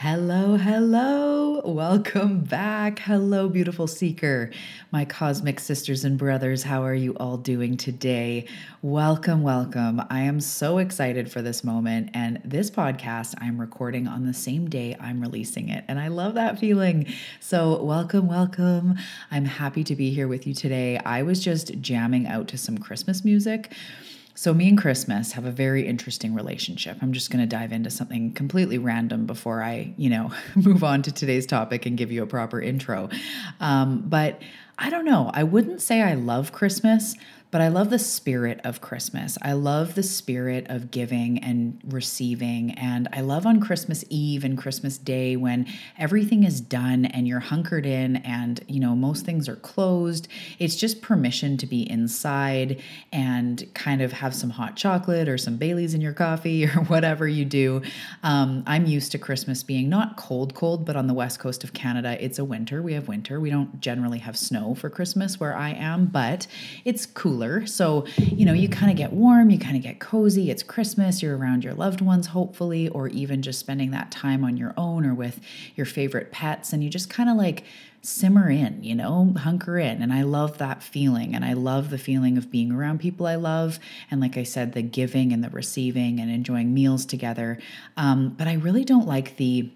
[0.00, 1.60] Hello, hello.
[1.62, 3.00] Welcome back.
[3.00, 4.50] Hello, beautiful seeker.
[4.90, 8.46] My cosmic sisters and brothers, how are you all doing today?
[8.80, 10.00] Welcome, welcome.
[10.08, 12.12] I am so excited for this moment.
[12.14, 15.84] And this podcast I'm recording on the same day I'm releasing it.
[15.86, 17.04] And I love that feeling.
[17.38, 18.96] So, welcome, welcome.
[19.30, 20.96] I'm happy to be here with you today.
[20.96, 23.70] I was just jamming out to some Christmas music.
[24.40, 26.96] So, me and Christmas have a very interesting relationship.
[27.02, 31.02] I'm just going to dive into something completely random before I, you know, move on
[31.02, 33.10] to today's topic and give you a proper intro.
[33.60, 34.40] Um, but
[34.78, 35.30] I don't know.
[35.34, 37.16] I wouldn't say I love Christmas,
[37.50, 39.36] but I love the spirit of Christmas.
[39.42, 42.72] I love the spirit of giving and receiving.
[42.72, 45.66] And I love on Christmas Eve and Christmas Day when
[45.98, 50.28] everything is done and you're hunkered in and, you know, most things are closed.
[50.60, 52.80] It's just permission to be inside
[53.12, 57.26] and kind of have some hot chocolate or some Bailey's in your coffee or whatever
[57.26, 57.82] you do.
[58.22, 61.72] Um, I'm used to Christmas being not cold, cold, but on the west coast of
[61.72, 62.80] Canada, it's a winter.
[62.80, 63.40] We have winter.
[63.40, 66.46] We don't generally have snow for Christmas where I am, but
[66.84, 67.66] it's cool cooler.
[67.66, 70.50] So, you know, you kind of get warm, you kind of get cozy.
[70.50, 74.56] It's Christmas, you're around your loved ones, hopefully, or even just spending that time on
[74.56, 75.40] your own or with
[75.74, 76.72] your favorite pets.
[76.72, 77.64] And you just kind of like
[78.02, 80.02] simmer in, you know, hunker in.
[80.02, 81.34] And I love that feeling.
[81.34, 83.78] And I love the feeling of being around people I love.
[84.10, 87.58] And like I said, the giving and the receiving and enjoying meals together.
[87.96, 89.70] Um, but I really don't like the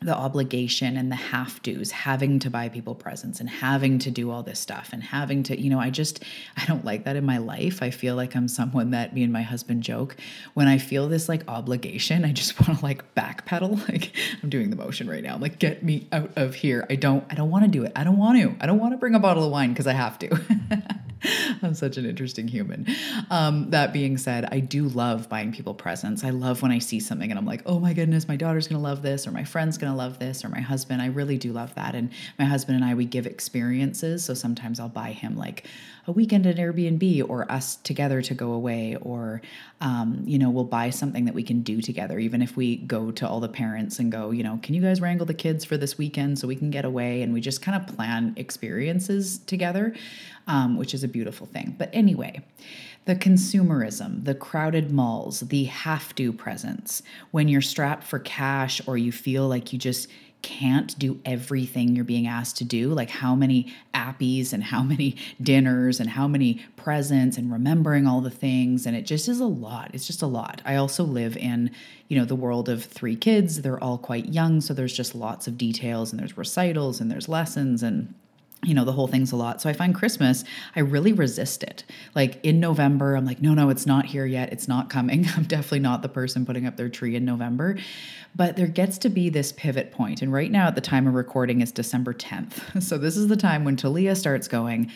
[0.00, 4.30] the obligation and the have do's, having to buy people presents and having to do
[4.30, 6.22] all this stuff and having to, you know, I just,
[6.56, 7.82] I don't like that in my life.
[7.82, 10.16] I feel like I'm someone that me and my husband joke
[10.54, 13.88] when I feel this like obligation, I just want to like backpedal.
[13.88, 14.12] Like
[14.42, 15.36] I'm doing the motion right now.
[15.36, 16.86] Like, get me out of here.
[16.88, 17.92] I don't, I don't want to do it.
[17.94, 18.54] I don't want to.
[18.60, 20.28] I don't want to bring a bottle of wine because I have to.
[21.62, 22.86] I'm such an interesting human.
[23.30, 26.24] Um, that being said, I do love buying people presents.
[26.24, 28.82] I love when I see something and I'm like, oh my goodness, my daughter's gonna
[28.82, 31.02] love this, or my friend's gonna love this, or my husband.
[31.02, 31.94] I really do love that.
[31.94, 34.24] And my husband and I, we give experiences.
[34.24, 35.66] So sometimes I'll buy him like
[36.06, 39.42] a weekend at Airbnb or us together to go away, or,
[39.80, 43.10] um, you know, we'll buy something that we can do together, even if we go
[43.12, 45.76] to all the parents and go, you know, can you guys wrangle the kids for
[45.76, 47.22] this weekend so we can get away?
[47.22, 49.94] And we just kind of plan experiences together
[50.46, 51.74] um, which is a beautiful thing.
[51.78, 52.42] But anyway,
[53.04, 58.96] the consumerism, the crowded malls, the have to presents, when you're strapped for cash or
[58.96, 60.08] you feel like you just
[60.44, 65.16] can't do everything you're being asked to do like how many appies and how many
[65.42, 68.84] dinners and how many presents and remembering all the things.
[68.84, 69.90] And it just is a lot.
[69.94, 70.60] It's just a lot.
[70.66, 71.70] I also live in
[72.08, 73.62] you know the world of three kids.
[73.62, 74.60] They're all quite young.
[74.60, 78.14] So there's just lots of details and there's recitals and there's lessons and
[78.64, 79.60] you know, the whole thing's a lot.
[79.60, 80.44] So I find Christmas,
[80.74, 81.84] I really resist it.
[82.14, 84.52] Like in November, I'm like, no, no, it's not here yet.
[84.52, 85.26] It's not coming.
[85.36, 87.76] I'm definitely not the person putting up their tree in November.
[88.36, 90.20] But there gets to be this pivot point.
[90.20, 92.82] And right now, at the time of recording, is December 10th.
[92.84, 94.90] So this is the time when Talia starts going,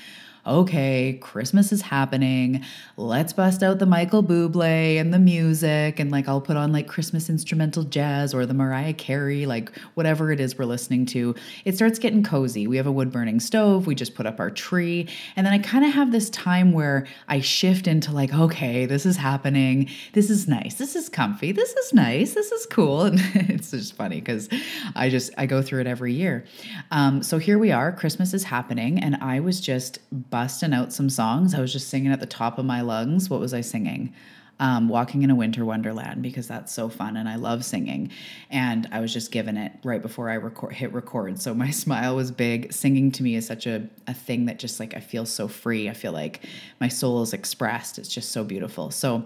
[0.49, 2.65] okay, Christmas is happening.
[2.97, 6.01] Let's bust out the Michael Bublé and the music.
[6.01, 10.33] And like, I'll put on like Christmas instrumental jazz or the Mariah Carey, like whatever
[10.33, 11.35] it is we're listening to.
[11.67, 12.67] It starts getting cozy.
[12.67, 13.87] We have a wood burning stove.
[13.87, 15.07] We just put up our tree.
[15.37, 19.05] And then I kind of have this time where I shift into like, okay, this
[19.05, 19.91] is happening.
[20.15, 20.75] This is nice.
[20.75, 21.53] This is comfy.
[21.53, 22.35] This is nice.
[22.35, 22.89] This is cool.
[23.39, 24.49] And it's just funny because
[24.97, 26.45] I just, I go through it every year.
[26.91, 27.93] Um, so here we are.
[27.93, 28.99] Christmas is happening.
[28.99, 29.99] And I was just,
[30.39, 31.53] busting out some songs.
[31.53, 33.29] I was just singing at the top of my lungs.
[33.29, 34.15] What was I singing?
[34.61, 38.11] um, Walking in a Winter Wonderland because that's so fun and I love singing.
[38.51, 41.41] And I was just given it right before I record, hit record.
[41.41, 42.73] So my smile was big.
[42.73, 45.89] Singing to me is such a, a thing that just like I feel so free.
[45.89, 46.45] I feel like
[46.81, 47.99] my soul is expressed.
[47.99, 48.91] It's just so beautiful.
[48.91, 49.25] So,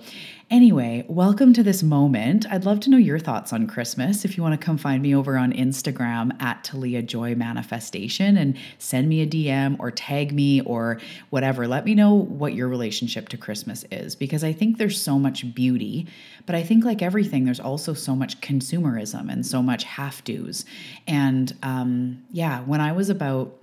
[0.52, 2.44] anyway, welcome to this moment.
[2.50, 4.22] I'd love to know your thoughts on Christmas.
[4.22, 8.58] If you want to come find me over on Instagram at Talia Joy Manifestation and
[8.76, 11.00] send me a DM or tag me or
[11.30, 15.18] whatever, let me know what your relationship to Christmas is because I think there's so
[15.18, 16.06] much beauty.
[16.44, 20.66] But I think, like everything, there's also so much consumerism and so much have tos.
[21.08, 23.56] And um, yeah, when I was about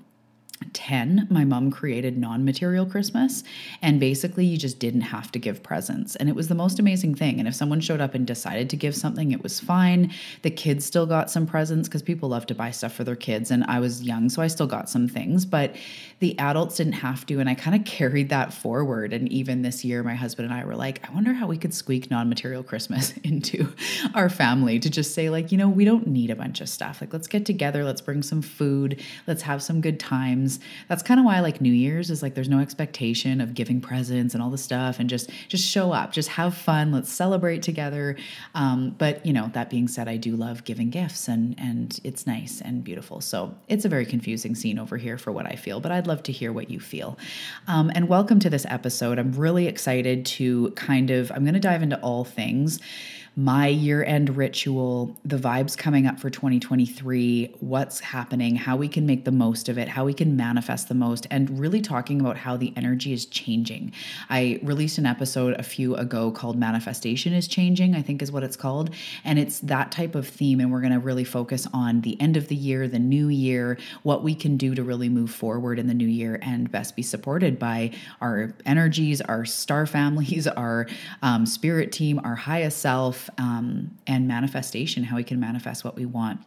[0.74, 3.44] 10, my mom created non material Christmas.
[3.82, 6.16] And basically, you just didn't have to give presents.
[6.16, 7.40] And it was the most amazing thing.
[7.40, 10.12] And if someone showed up and decided to give something, it was fine.
[10.42, 13.52] The kids still got some presents because people love to buy stuff for their kids.
[13.52, 15.46] And I was young, so I still got some things.
[15.46, 15.76] But
[16.20, 17.40] the adults didn't have to.
[17.40, 19.14] And I kind of carried that forward.
[19.14, 21.74] And even this year, my husband and I were like, I wonder how we could
[21.74, 23.74] squeak non material Christmas into
[24.14, 27.02] our family to just say, like, you know, we don't need a bunch of stuff.
[27.02, 30.49] Like, let's get together, let's bring some food, let's have some good times.
[30.88, 33.82] That's kind of why I like New Year's is like there's no expectation of giving
[33.82, 37.62] presents and all the stuff and just just show up, just have fun, let's celebrate
[37.62, 38.16] together.
[38.56, 42.26] Um, but you know, that being said, I do love giving gifts and and it's
[42.26, 43.22] nice and beautiful.
[43.22, 46.24] So it's a very confusing scene over here for what I feel, but I'd love
[46.24, 47.20] to hear what you feel.
[47.68, 49.20] Um, and welcome to this episode.
[49.20, 52.80] I'm really excited to kind of I'm going to dive into all things
[53.40, 59.06] my year end ritual, the vibes coming up for 2023, what's happening, how we can
[59.06, 62.36] make the most of it, how we can manifest the most, and really talking about
[62.36, 63.94] how the energy is changing.
[64.30, 68.44] I released an episode a few ago called Manifestation is Changing, I think is what
[68.44, 68.90] it's called.
[69.24, 70.60] And it's that type of theme.
[70.60, 73.78] And we're going to really focus on the end of the year, the new year,
[74.04, 77.04] what we can do to really move forward in the new year and best be
[77.04, 80.88] supported by our energies, our star families, our
[81.22, 86.06] um, spirit team, our highest self um, and manifestation, how we can manifest what we
[86.06, 86.42] want.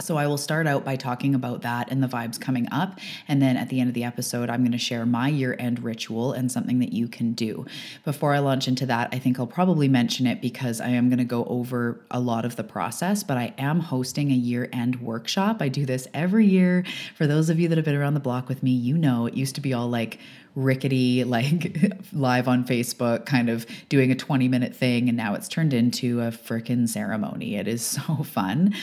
[0.00, 2.98] So, I will start out by talking about that and the vibes coming up.
[3.28, 5.80] And then at the end of the episode, I'm going to share my year end
[5.80, 7.66] ritual and something that you can do.
[8.04, 11.18] Before I launch into that, I think I'll probably mention it because I am going
[11.18, 15.00] to go over a lot of the process, but I am hosting a year end
[15.00, 15.58] workshop.
[15.60, 16.84] I do this every year.
[17.14, 19.34] For those of you that have been around the block with me, you know it
[19.34, 20.18] used to be all like
[20.54, 21.76] rickety, like
[22.12, 25.08] live on Facebook, kind of doing a 20 minute thing.
[25.08, 27.56] And now it's turned into a freaking ceremony.
[27.56, 28.74] It is so fun.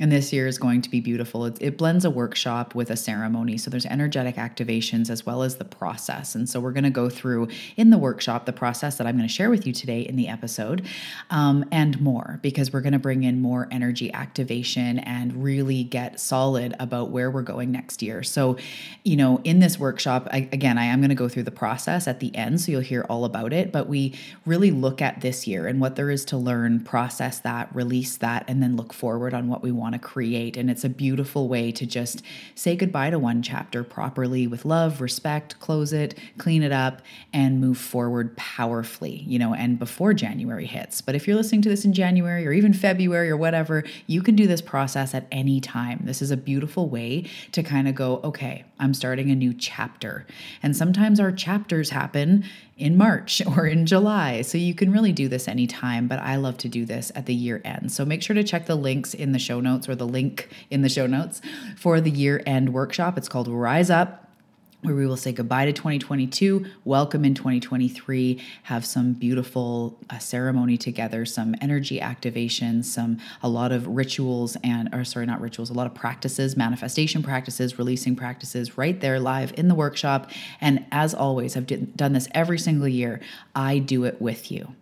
[0.00, 1.44] And this year is going to be beautiful.
[1.44, 3.58] It, it blends a workshop with a ceremony.
[3.58, 6.34] So there's energetic activations as well as the process.
[6.34, 9.28] And so we're going to go through in the workshop the process that I'm going
[9.28, 10.86] to share with you today in the episode
[11.30, 16.20] um, and more because we're going to bring in more energy activation and really get
[16.20, 18.22] solid about where we're going next year.
[18.22, 18.56] So,
[19.04, 22.08] you know, in this workshop, I, again, I am going to go through the process
[22.08, 23.72] at the end, so you'll hear all about it.
[23.72, 24.14] But we
[24.46, 28.44] really look at this year and what there is to learn, process that, release that,
[28.48, 30.56] and then look forward on what we want to create.
[30.56, 32.22] And it's a beautiful way to just
[32.54, 37.60] say goodbye to one chapter properly with love, respect, close it, clean it up, and
[37.60, 41.00] move forward powerfully, you know, and before January hits.
[41.00, 44.36] But if you're listening to this in January or even February or whatever, you can
[44.36, 46.02] do this process at any time.
[46.04, 50.26] This is a beautiful way to kind of go, okay, I'm starting a new chapter.
[50.62, 52.44] And sometimes our chapters happen
[52.76, 54.42] in March or in July.
[54.42, 57.34] So you can really do this anytime, but I love to do this at the
[57.34, 57.92] year end.
[57.92, 60.82] So make sure to check the links in the show notes or the link in
[60.82, 61.40] the show notes
[61.76, 63.18] for the year end workshop.
[63.18, 64.27] It's called Rise Up
[64.82, 70.76] where we will say goodbye to 2022, welcome in 2023, have some beautiful uh, ceremony
[70.76, 75.74] together, some energy activation, some a lot of rituals and or sorry, not rituals, a
[75.74, 80.30] lot of practices, manifestation practices, releasing practices right there live in the workshop.
[80.60, 81.66] And as always, I've
[81.96, 83.20] done this every single year.
[83.56, 84.76] I do it with you.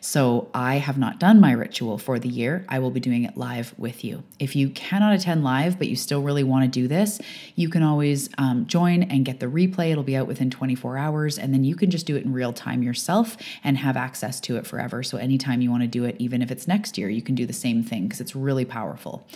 [0.00, 2.64] So I have not done my ritual for the year.
[2.68, 4.22] I will be doing it live with you.
[4.38, 7.20] If you cannot attend live, but you still really want to do this,
[7.54, 9.90] you can always um, join and get the replay.
[9.90, 12.52] It'll be out within 24 hours, and then you can just do it in real
[12.52, 15.02] time yourself and have access to it forever.
[15.02, 17.46] So anytime you want to do it, even if it's next year, you can do
[17.46, 19.26] the same thing because it's really powerful.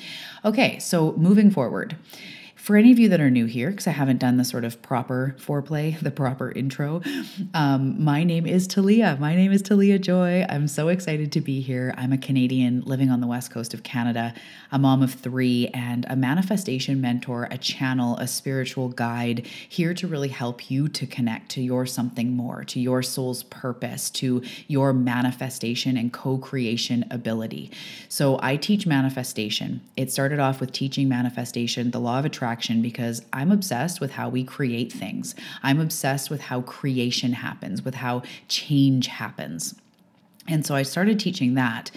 [0.45, 1.97] Okay, so moving forward.
[2.61, 4.83] For any of you that are new here, because I haven't done the sort of
[4.83, 7.01] proper foreplay, the proper intro,
[7.55, 9.17] um, my name is Talia.
[9.19, 10.45] My name is Talia Joy.
[10.47, 11.95] I'm so excited to be here.
[11.97, 14.35] I'm a Canadian living on the west coast of Canada,
[14.71, 20.07] a mom of three, and a manifestation mentor, a channel, a spiritual guide, here to
[20.07, 24.93] really help you to connect to your something more, to your soul's purpose, to your
[24.93, 27.71] manifestation and co creation ability.
[28.11, 29.81] So I teach manifestation.
[29.97, 32.50] It started off with teaching manifestation, the law of attraction
[32.83, 35.35] because I'm obsessed with how we create things.
[35.63, 39.75] I'm obsessed with how creation happens, with how change happens.
[40.51, 41.91] And so I started teaching that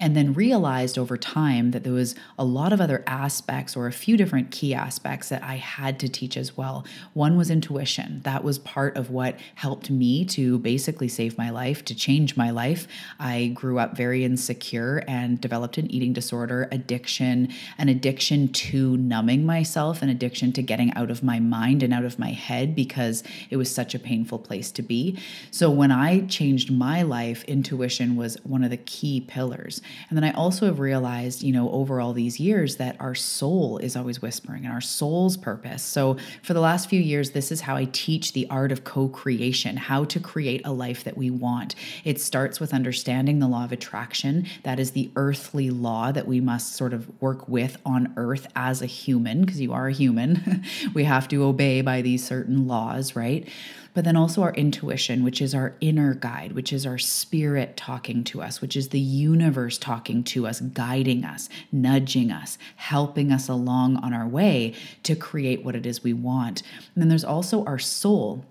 [0.00, 3.92] and then realized over time that there was a lot of other aspects or a
[3.92, 6.86] few different key aspects that I had to teach as well.
[7.12, 8.22] One was intuition.
[8.24, 12.50] That was part of what helped me to basically save my life, to change my
[12.50, 12.88] life.
[13.18, 19.44] I grew up very insecure and developed an eating disorder, addiction, an addiction to numbing
[19.44, 23.22] myself, an addiction to getting out of my mind and out of my head because
[23.50, 25.18] it was such a painful place to be.
[25.50, 29.80] So when I changed my life, intuition was one of the key pillars.
[30.08, 33.78] And then I also have realized, you know, over all these years that our soul
[33.78, 35.82] is always whispering and our soul's purpose.
[35.82, 39.08] So for the last few years, this is how I teach the art of co
[39.08, 41.74] creation, how to create a life that we want.
[42.04, 44.46] It starts with understanding the law of attraction.
[44.64, 48.82] That is the earthly law that we must sort of work with on earth as
[48.82, 50.64] a human, because you are a human.
[50.94, 53.48] we have to obey by these certain laws, right?
[53.94, 58.22] But then also our intuition, which is our inner guide, which is our spirit talking
[58.24, 63.48] to us, which is the universe talking to us, guiding us, nudging us, helping us
[63.48, 66.62] along on our way to create what it is we want.
[66.94, 68.44] And then there's also our soul.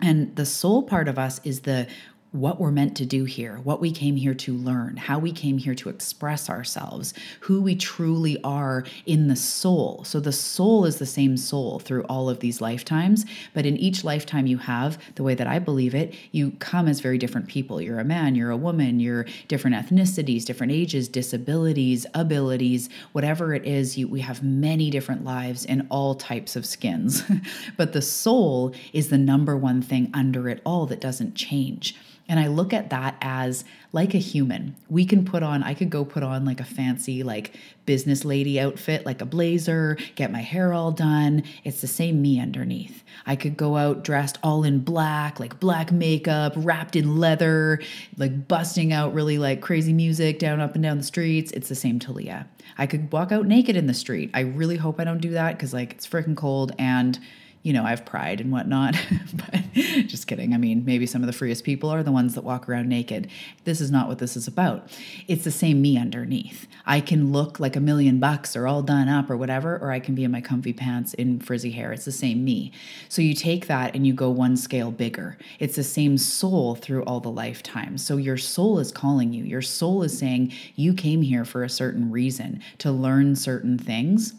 [0.00, 1.86] And the soul part of us is the
[2.32, 5.58] what we're meant to do here, what we came here to learn, how we came
[5.58, 10.04] here to express ourselves, who we truly are in the soul.
[10.04, 14.04] So the soul is the same soul through all of these lifetimes, but in each
[14.04, 17.80] lifetime you have, the way that I believe it, you come as very different people.
[17.80, 23.64] You're a man, you're a woman, you're different ethnicities, different ages, disabilities, abilities, whatever it
[23.64, 27.24] is, you, we have many different lives in all types of skins.
[27.76, 31.96] but the soul is the number one thing under it all that doesn't change.
[32.30, 34.76] And I look at that as like a human.
[34.88, 37.56] We can put on, I could go put on like a fancy, like
[37.86, 41.42] business lady outfit, like a blazer, get my hair all done.
[41.64, 43.02] It's the same me underneath.
[43.26, 47.80] I could go out dressed all in black, like black makeup, wrapped in leather,
[48.16, 51.50] like busting out really like crazy music down up and down the streets.
[51.50, 52.46] It's the same Talia.
[52.78, 54.30] I could walk out naked in the street.
[54.34, 57.18] I really hope I don't do that because like it's freaking cold and
[57.62, 58.96] you know, I have pride and whatnot.
[59.34, 59.60] but
[60.06, 60.54] just kidding.
[60.54, 63.28] I mean, maybe some of the freest people are the ones that walk around naked.
[63.64, 64.90] This is not what this is about.
[65.28, 66.66] It's the same me underneath.
[66.86, 70.00] I can look like a million bucks or all done up or whatever, or I
[70.00, 71.92] can be in my comfy pants in frizzy hair.
[71.92, 72.72] It's the same me.
[73.10, 75.36] So you take that and you go one scale bigger.
[75.58, 78.04] It's the same soul through all the lifetimes.
[78.04, 79.44] So your soul is calling you.
[79.44, 84.32] Your soul is saying you came here for a certain reason to learn certain things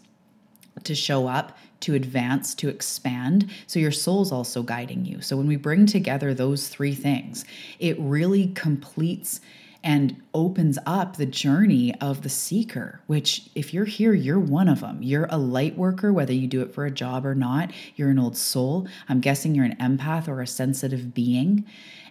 [0.84, 3.50] to show up to advance, to expand.
[3.66, 5.20] So your soul's also guiding you.
[5.20, 7.44] So when we bring together those three things,
[7.78, 9.40] it really completes
[9.84, 14.80] and opens up the journey of the seeker, which, if you're here, you're one of
[14.80, 15.02] them.
[15.02, 17.72] You're a light worker, whether you do it for a job or not.
[17.96, 18.86] You're an old soul.
[19.08, 21.64] I'm guessing you're an empath or a sensitive being.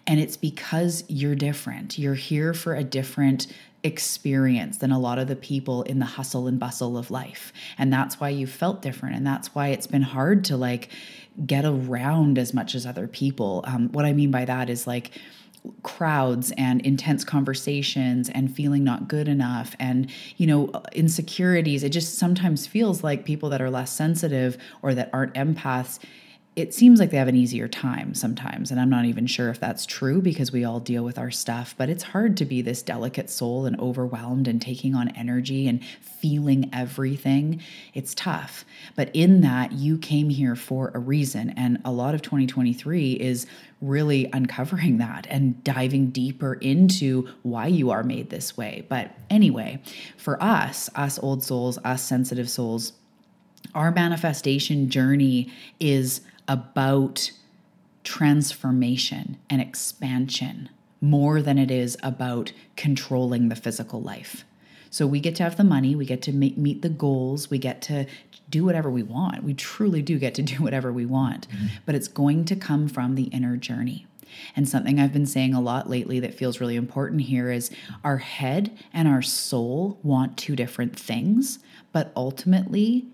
[0.06, 1.98] And it's because you're different.
[1.98, 3.48] You're here for a different
[3.84, 7.52] experience than a lot of the people in the hustle and bustle of life.
[7.78, 9.16] And that's why you felt different.
[9.16, 10.90] And that's why it's been hard to like
[11.46, 13.64] get around as much as other people.
[13.66, 15.12] Um, what I mean by that is like,
[15.84, 22.18] crowds and intense conversations and feeling not good enough and you know insecurities it just
[22.18, 26.00] sometimes feels like people that are less sensitive or that aren't empaths
[26.54, 28.72] it seems like they have an easier time sometimes.
[28.72, 31.74] And I'm not even sure if that's true because we all deal with our stuff,
[31.78, 35.82] but it's hard to be this delicate soul and overwhelmed and taking on energy and
[36.02, 37.62] feeling everything.
[37.94, 38.66] It's tough.
[38.98, 41.52] But in that, you came here for a reason.
[41.52, 43.46] And a lot of 2023 is
[43.80, 48.86] really uncovering that and diving deeper into why you are made this way.
[48.90, 49.82] But anyway,
[50.18, 52.92] for us, us old souls, us sensitive souls,
[53.74, 57.32] our manifestation journey is about
[58.04, 60.70] transformation and expansion
[61.00, 64.44] more than it is about controlling the physical life.
[64.90, 67.58] So we get to have the money, we get to make, meet the goals, we
[67.58, 68.06] get to
[68.50, 69.44] do whatever we want.
[69.44, 71.68] We truly do get to do whatever we want, mm-hmm.
[71.86, 74.06] but it's going to come from the inner journey.
[74.56, 77.72] And something I've been saying a lot lately that feels really important here is
[78.04, 81.60] our head and our soul want two different things,
[81.92, 83.08] but ultimately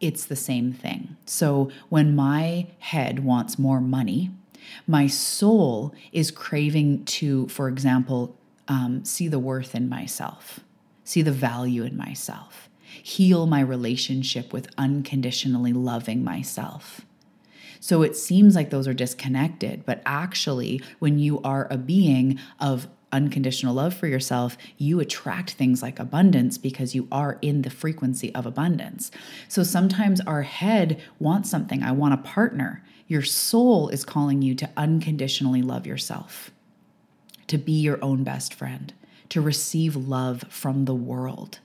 [0.00, 1.16] it's the same thing.
[1.26, 4.30] So when my head wants more money,
[4.86, 8.36] my soul is craving to, for example,
[8.68, 10.60] um, see the worth in myself,
[11.04, 12.68] see the value in myself,
[13.02, 17.02] heal my relationship with unconditionally loving myself.
[17.80, 22.88] So it seems like those are disconnected, but actually, when you are a being of
[23.12, 28.34] unconditional love for yourself, you attract things like abundance because you are in the frequency
[28.34, 29.10] of abundance.
[29.48, 31.82] So sometimes our head wants something.
[31.82, 32.82] I want a partner.
[33.06, 36.50] Your soul is calling you to unconditionally love yourself,
[37.46, 38.92] to be your own best friend,
[39.30, 41.58] to receive love from the world,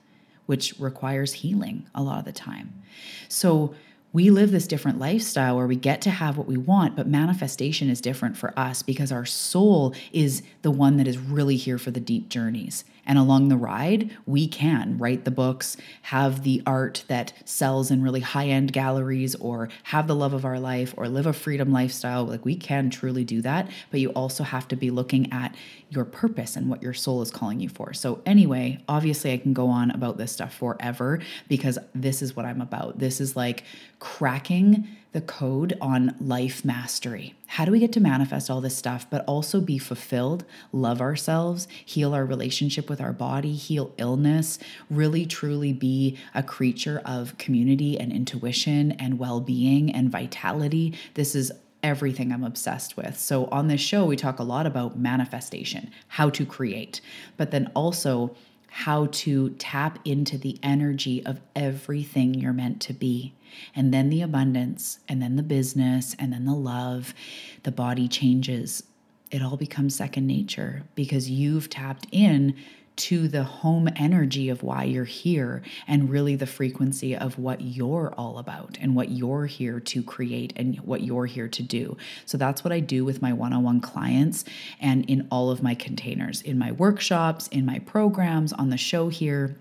[0.46, 2.82] which requires healing a lot of the time.
[3.28, 3.74] So
[4.14, 7.90] we live this different lifestyle where we get to have what we want, but manifestation
[7.90, 11.90] is different for us because our soul is the one that is really here for
[11.90, 12.84] the deep journeys.
[13.06, 18.02] And along the ride, we can write the books, have the art that sells in
[18.02, 21.72] really high end galleries, or have the love of our life, or live a freedom
[21.72, 22.24] lifestyle.
[22.24, 23.70] Like we can truly do that.
[23.90, 25.54] But you also have to be looking at
[25.90, 27.92] your purpose and what your soul is calling you for.
[27.92, 32.46] So, anyway, obviously, I can go on about this stuff forever because this is what
[32.46, 32.98] I'm about.
[32.98, 33.64] This is like
[33.98, 37.34] cracking the code on life mastery.
[37.46, 41.68] How do we get to manifest all this stuff, but also be fulfilled, love ourselves,
[41.84, 44.58] heal our relationship with our body, heal illness,
[44.90, 50.92] really truly be a creature of community and intuition and well being and vitality?
[51.14, 51.52] This is
[51.84, 53.16] everything I'm obsessed with.
[53.16, 57.00] So, on this show, we talk a lot about manifestation, how to create,
[57.36, 58.34] but then also
[58.78, 63.32] how to tap into the energy of everything you're meant to be.
[63.72, 67.14] And then the abundance, and then the business, and then the love.
[67.62, 68.82] The body changes.
[69.30, 72.56] It all becomes second nature because you've tapped in
[72.96, 78.14] to the home energy of why you're here and really the frequency of what you're
[78.16, 81.96] all about and what you're here to create and what you're here to do.
[82.24, 84.44] So that's what I do with my one on one clients
[84.80, 89.08] and in all of my containers, in my workshops, in my programs, on the show
[89.08, 89.56] here.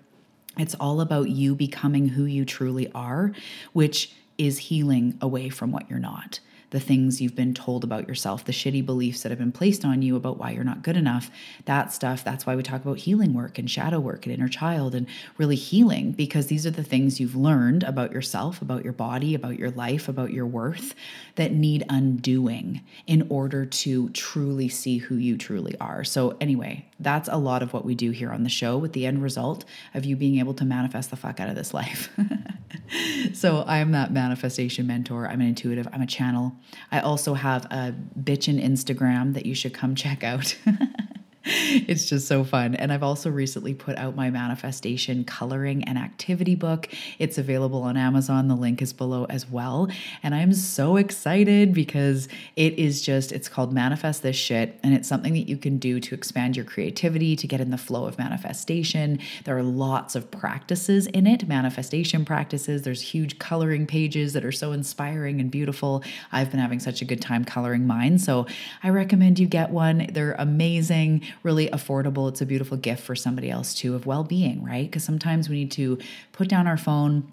[0.57, 3.33] It's all about you becoming who you truly are,
[3.73, 6.39] which is healing away from what you're not
[6.73, 10.01] the things you've been told about yourself, the shitty beliefs that have been placed on
[10.01, 11.29] you about why you're not good enough,
[11.65, 12.23] that stuff.
[12.23, 15.05] That's why we talk about healing work and shadow work and inner child and
[15.37, 19.59] really healing because these are the things you've learned about yourself, about your body, about
[19.59, 20.95] your life, about your worth
[21.35, 26.03] that need undoing in order to truly see who you truly are.
[26.03, 29.05] So, anyway, that's a lot of what we do here on the show with the
[29.05, 29.63] end result
[29.93, 32.09] of you being able to manifest the fuck out of this life.
[33.35, 35.27] so, I'm that manifestation mentor.
[35.27, 36.55] I'm an intuitive, I'm a channel.
[36.91, 40.57] I also have a bitchin' Instagram that you should come check out.
[41.45, 42.73] it's just so fun.
[42.75, 46.87] And I've also recently put out my manifestation coloring and activity book.
[47.19, 48.47] It's available on Amazon.
[48.47, 49.89] The link is below as well.
[50.21, 54.79] And I'm so excited because it is just, it's called Manifest This Shit.
[54.83, 57.77] And it's something that you can do to expand your creativity, to get in the
[57.77, 59.19] flow of manifestation.
[59.43, 62.83] There are lots of practices in it, manifestation practices.
[62.83, 66.03] There's huge coloring pages that are so inspiring and beautiful.
[66.31, 68.17] I've been having such a good time coloring mine.
[68.17, 68.47] So
[68.81, 70.07] I recommend you get one.
[70.13, 72.29] They're amazing really affordable.
[72.29, 74.85] It's a beautiful gift for somebody else too of well being, right?
[74.85, 75.97] Because sometimes we need to
[76.31, 77.31] put down our phone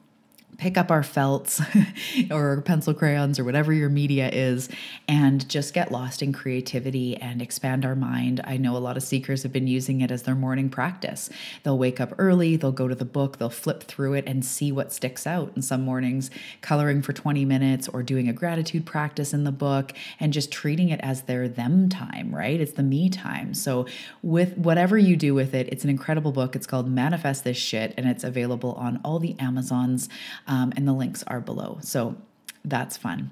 [0.60, 1.60] pick up our felts
[2.30, 4.68] or pencil crayons or whatever your media is
[5.08, 8.42] and just get lost in creativity and expand our mind.
[8.44, 11.30] I know a lot of seekers have been using it as their morning practice.
[11.62, 14.70] They'll wake up early, they'll go to the book, they'll flip through it and see
[14.70, 15.50] what sticks out.
[15.54, 19.94] And some mornings, coloring for 20 minutes or doing a gratitude practice in the book
[20.20, 22.60] and just treating it as their them time, right?
[22.60, 23.54] It's the me time.
[23.54, 23.86] So,
[24.22, 26.54] with whatever you do with it, it's an incredible book.
[26.54, 30.10] It's called Manifest This Shit and it's available on all the Amazons
[30.50, 31.78] um, and the links are below.
[31.80, 32.16] So
[32.62, 33.30] that's fun.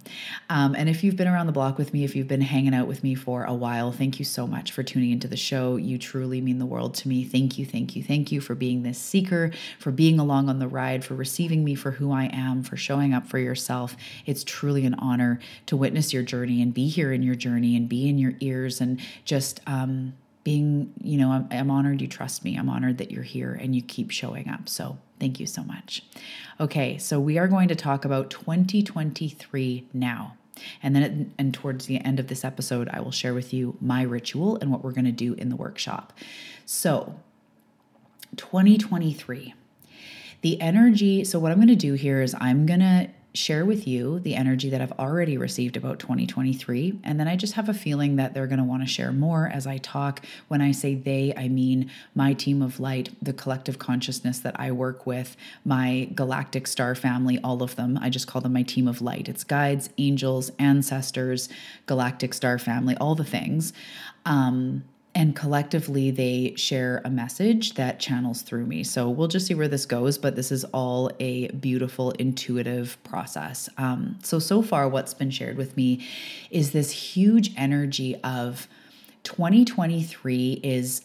[0.49, 2.87] Um, and if you've been around the block with me, if you've been hanging out
[2.87, 5.77] with me for a while, thank you so much for tuning into the show.
[5.77, 7.25] You truly mean the world to me.
[7.25, 10.69] Thank you, thank you, thank you for being this seeker, for being along on the
[10.69, 13.97] ride, for receiving me for who I am, for showing up for yourself.
[14.25, 17.87] It's truly an honor to witness your journey and be here in your journey and
[17.87, 22.43] be in your ears and just, um, being, you know, I'm, I'm, honored you trust
[22.43, 22.57] me.
[22.57, 24.67] I'm honored that you're here and you keep showing up.
[24.67, 26.03] So thank you so much.
[26.61, 30.37] Okay, so we are going to talk about 2023 now.
[30.83, 34.03] And then, and towards the end of this episode, I will share with you my
[34.03, 36.13] ritual and what we're going to do in the workshop.
[36.67, 37.21] So,
[38.37, 39.55] 2023,
[40.41, 41.25] the energy.
[41.25, 44.35] So, what I'm going to do here is I'm going to share with you the
[44.35, 47.01] energy that I've already received about 2023.
[47.05, 49.49] And then I just have a feeling that they're going to want to share more
[49.53, 50.25] as I talk.
[50.49, 54.73] When I say they, I mean my team of light, the collective consciousness that I
[54.73, 57.99] work with, my galactic star family, all of them.
[58.03, 59.29] I just call them my team of light.
[59.29, 61.49] It's guides, angels, ancestors,
[61.87, 63.73] galactic star family, all the things.
[64.27, 64.85] Um,
[65.19, 68.85] and collectively they share a message that channels through me.
[68.85, 73.69] So we'll just see where this goes, but this is all a beautiful, intuitive process.
[73.79, 76.07] Um, so, so far, what's been shared with me
[76.53, 78.69] is this huge energy of
[79.25, 81.03] 2023 is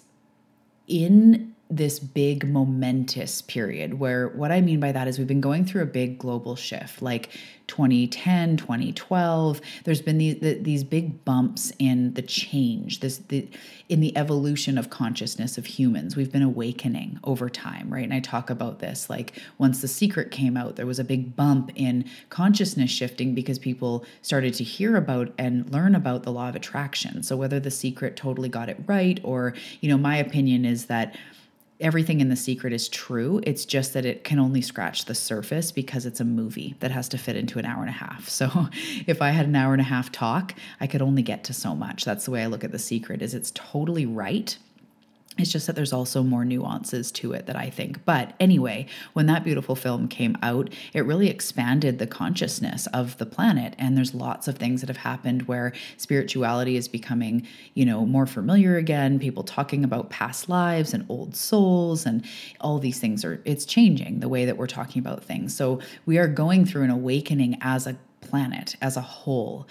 [0.88, 5.66] in this big momentous period where what I mean by that is we've been going
[5.66, 7.30] through a big global shift like
[7.68, 13.48] 2010 2012 there's been these the, these big bumps in the change this the
[13.90, 16.16] in the evolution of consciousness of humans.
[16.16, 18.04] We've been awakening over time right?
[18.04, 21.36] And I talk about this like once the secret came out there was a big
[21.36, 26.50] bump in consciousness shifting because people started to hear about and learn about the law
[26.50, 27.24] of attraction.
[27.24, 31.16] So whether the secret totally got it right or you know my opinion is that
[31.84, 33.42] everything in The Secret is true.
[33.44, 37.10] It's just that it can only scratch the surface because it's a movie that has
[37.10, 38.30] to fit into an hour and a half.
[38.30, 38.50] So
[39.08, 41.76] if I had an hour and a half talk, I could only get to so
[41.76, 42.06] much.
[42.06, 44.58] That's the way I look at The Secret is it's totally right
[45.38, 48.06] it's just that there's also more nuances to it that I think.
[48.06, 53.26] But anyway, when that beautiful film came out, it really expanded the consciousness of the
[53.26, 53.76] planet.
[53.80, 58.28] And there's lots of things that have happened where spirituality is becoming, you know, more
[58.28, 59.18] familiar again.
[59.18, 62.24] People talking about past lives and old souls and
[62.62, 65.56] all these things are, it's changing the way that we're talking about things.
[65.56, 69.68] So we are going through an awakening as a planet, as a whole.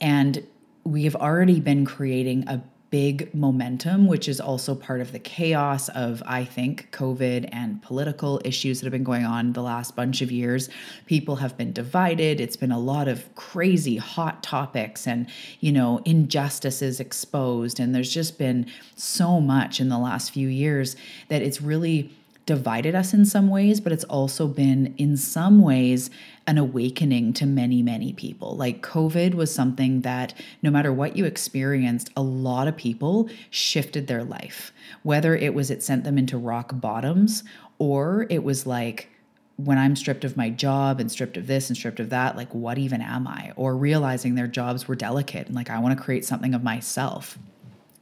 [0.00, 0.46] And
[0.84, 2.62] we have already been creating a
[2.94, 8.40] big momentum, which is also part of the chaos of, I think, COVID and political
[8.44, 10.68] issues that have been going on the last bunch of years.
[11.04, 12.40] People have been divided.
[12.40, 15.26] It's been a lot of crazy hot topics and,
[15.58, 17.80] you know, injustices exposed.
[17.80, 20.94] And there's just been so much in the last few years
[21.30, 22.12] that it's really
[22.46, 26.10] divided us in some ways, but it's also been in some ways
[26.46, 28.54] an awakening to many, many people.
[28.56, 34.06] Like COVID was something that no matter what you experienced, a lot of people shifted
[34.06, 34.72] their life.
[35.02, 37.44] Whether it was it sent them into rock bottoms
[37.78, 39.08] or it was like,
[39.56, 42.52] when I'm stripped of my job and stripped of this and stripped of that, like,
[42.52, 43.52] what even am I?
[43.54, 47.38] Or realizing their jobs were delicate and like, I want to create something of myself.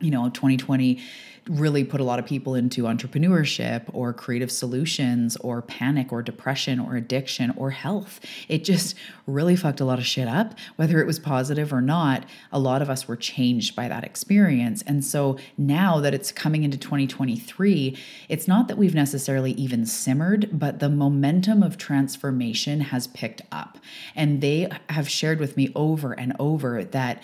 [0.00, 0.98] You know, 2020
[1.48, 6.78] really put a lot of people into entrepreneurship or creative solutions or panic or depression
[6.78, 8.20] or addiction or health.
[8.48, 8.94] It just
[9.26, 12.24] really fucked a lot of shit up, whether it was positive or not.
[12.52, 14.82] A lot of us were changed by that experience.
[14.82, 20.48] And so now that it's coming into 2023, it's not that we've necessarily even simmered,
[20.52, 23.78] but the momentum of transformation has picked up.
[24.14, 27.22] And they have shared with me over and over that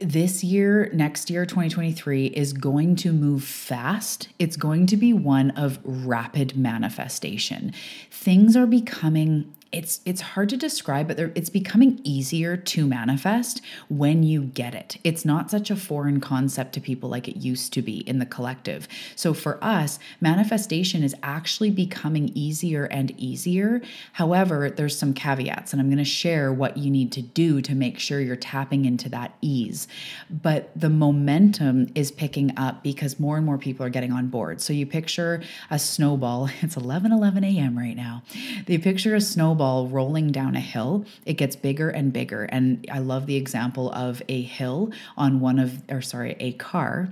[0.00, 4.28] this year, next year, 2023, is going to move fast.
[4.38, 7.72] It's going to be one of rapid manifestation.
[8.10, 14.22] Things are becoming it's it's hard to describe but it's becoming easier to manifest when
[14.22, 14.96] you get it.
[15.04, 18.26] It's not such a foreign concept to people like it used to be in the
[18.26, 18.88] collective.
[19.14, 23.82] So for us manifestation is actually becoming easier and easier.
[24.12, 27.74] However there's some caveats and i'm going to share what you need to do to
[27.74, 29.86] make sure you're tapping into that ease.
[30.30, 34.62] But the momentum is picking up because more and more people are getting on board.
[34.62, 38.22] So you picture a snowball it's 11 11 a.m right now.
[38.66, 42.44] You picture a snowball snowball rolling down a hill, it gets bigger and bigger.
[42.44, 47.10] And I love the example of a hill on one of, or sorry, a car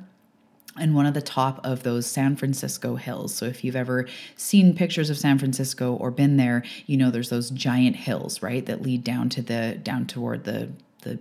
[0.78, 3.34] and one of the top of those San Francisco hills.
[3.34, 4.06] So if you've ever
[4.36, 8.64] seen pictures of San Francisco or been there, you know there's those giant hills, right,
[8.66, 10.68] that lead down to the down toward the
[11.00, 11.18] the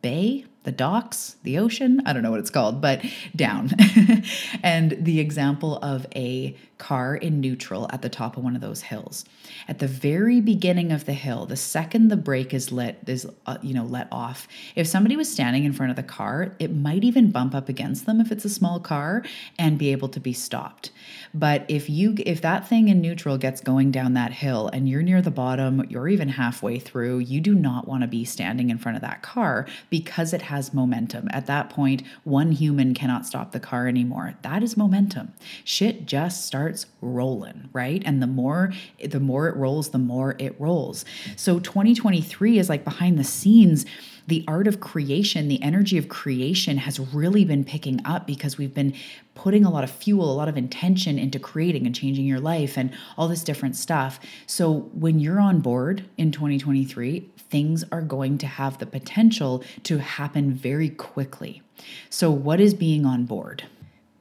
[0.00, 3.04] bay, the docks, the ocean, I don't know what it's called, but
[3.36, 3.70] down.
[4.62, 8.82] and the example of a car in neutral at the top of one of those
[8.82, 9.24] hills.
[9.68, 13.58] At the very beginning of the hill, the second the brake is lit is uh,
[13.62, 14.48] you know let off.
[14.74, 18.06] If somebody was standing in front of the car, it might even bump up against
[18.06, 19.22] them if it's a small car
[19.58, 20.90] and be able to be stopped.
[21.32, 25.02] But if you if that thing in neutral gets going down that hill and you're
[25.02, 28.78] near the bottom, you're even halfway through, you do not want to be standing in
[28.78, 31.28] front of that car because it has momentum.
[31.30, 34.34] At that point, one human cannot stop the car anymore.
[34.42, 35.32] That is momentum.
[35.64, 38.02] Shit just starts starts rolling, right?
[38.06, 38.72] And the more
[39.04, 41.04] the more it rolls, the more it rolls.
[41.36, 43.84] So 2023 is like behind the scenes
[44.26, 48.72] the art of creation, the energy of creation has really been picking up because we've
[48.72, 48.94] been
[49.34, 52.78] putting a lot of fuel, a lot of intention into creating and changing your life
[52.78, 54.18] and all this different stuff.
[54.46, 59.98] So when you're on board in 2023, things are going to have the potential to
[59.98, 61.60] happen very quickly.
[62.08, 63.64] So, what is being on board?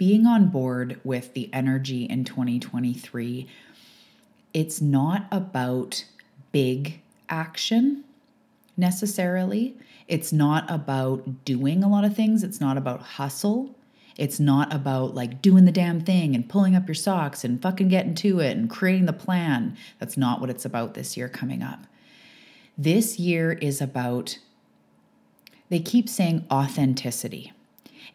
[0.03, 3.47] Being on board with the energy in 2023,
[4.53, 6.03] it's not about
[6.51, 8.03] big action
[8.75, 9.73] necessarily.
[10.09, 12.43] It's not about doing a lot of things.
[12.43, 13.73] It's not about hustle.
[14.17, 17.87] It's not about like doing the damn thing and pulling up your socks and fucking
[17.87, 19.77] getting to it and creating the plan.
[19.99, 21.79] That's not what it's about this year coming up.
[22.77, 24.37] This year is about,
[25.69, 27.53] they keep saying authenticity.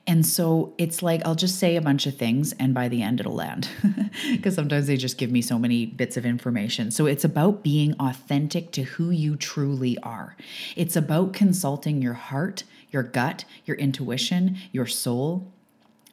[0.08, 3.20] And so it's like I'll just say a bunch of things and by the end
[3.20, 3.68] it'll land.
[4.32, 6.90] Because sometimes they just give me so many bits of information.
[6.90, 10.34] So it's about being authentic to who you truly are.
[10.76, 15.52] It's about consulting your heart, your gut, your intuition, your soul.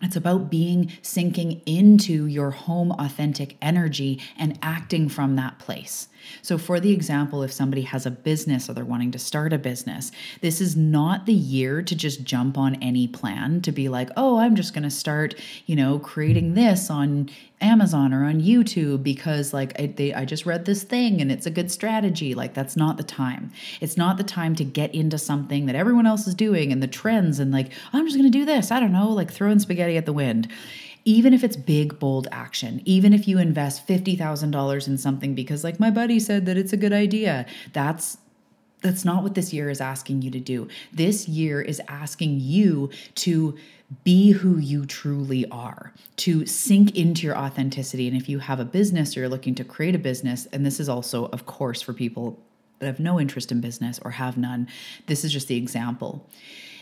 [0.01, 6.09] It's about being sinking into your home authentic energy and acting from that place.
[6.41, 9.57] So, for the example, if somebody has a business or they're wanting to start a
[9.57, 10.11] business,
[10.41, 14.37] this is not the year to just jump on any plan to be like, oh,
[14.39, 15.35] I'm just going to start,
[15.65, 17.29] you know, creating this on
[17.61, 21.45] Amazon or on YouTube because, like, I, they, I just read this thing and it's
[21.45, 22.35] a good strategy.
[22.35, 23.51] Like, that's not the time.
[23.81, 26.87] It's not the time to get into something that everyone else is doing and the
[26.87, 28.71] trends and, like, I'm just going to do this.
[28.71, 30.49] I don't know, like throwing spaghetti at the wind
[31.05, 35.79] even if it's big, bold action, even if you invest $50,000 in something because, like,
[35.79, 38.17] my buddy said that it's a good idea, that's
[38.81, 40.67] that's not what this year is asking you to do.
[40.93, 43.57] This year is asking you to
[44.03, 48.07] be who you truly are, to sink into your authenticity.
[48.07, 50.79] And if you have a business or you're looking to create a business, and this
[50.79, 52.39] is also, of course, for people
[52.77, 54.67] that have no interest in business or have none,
[55.07, 56.29] this is just the example.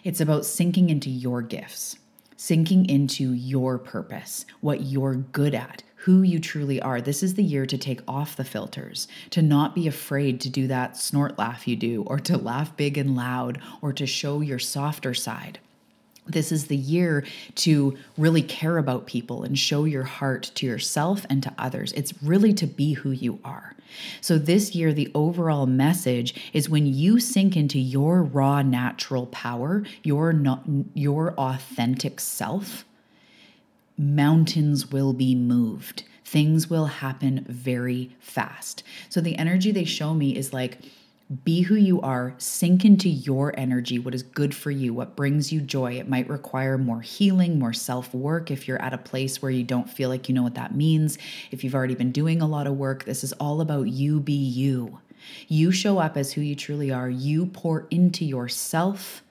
[0.03, 1.97] It's about sinking into your gifts
[2.36, 7.00] sinking into your purpose, what you're good at, who you truly are.
[7.00, 10.67] This is the year to take off the filters, to not be afraid to do
[10.67, 14.60] that snort laugh you do, or to laugh big and loud, or to show your
[14.60, 15.60] softer side.
[16.26, 21.26] This is the year to really care about people and show your heart to yourself
[21.30, 21.91] and to others.
[21.93, 23.72] It's really to be who you are.
[24.22, 29.84] So, this year, the overall message is when you sink into your raw, natural power,
[30.04, 32.86] your, not, your authentic self,
[33.98, 36.04] mountains will be moved.
[36.26, 38.84] Things will happen very fast.
[39.10, 40.80] So, the energy they show me is like,
[41.34, 45.52] be who you are, sink into your energy, what is good for you, what brings
[45.52, 45.93] you joy.
[45.93, 49.63] It might require more healing, more self work if you're at a place where you
[49.63, 51.17] don't feel like you know what that means.
[51.52, 54.34] If you've already been doing a lot of work, this is all about you be
[54.34, 55.00] you.
[55.48, 59.24] You show up as who you truly are, you pour into yourself,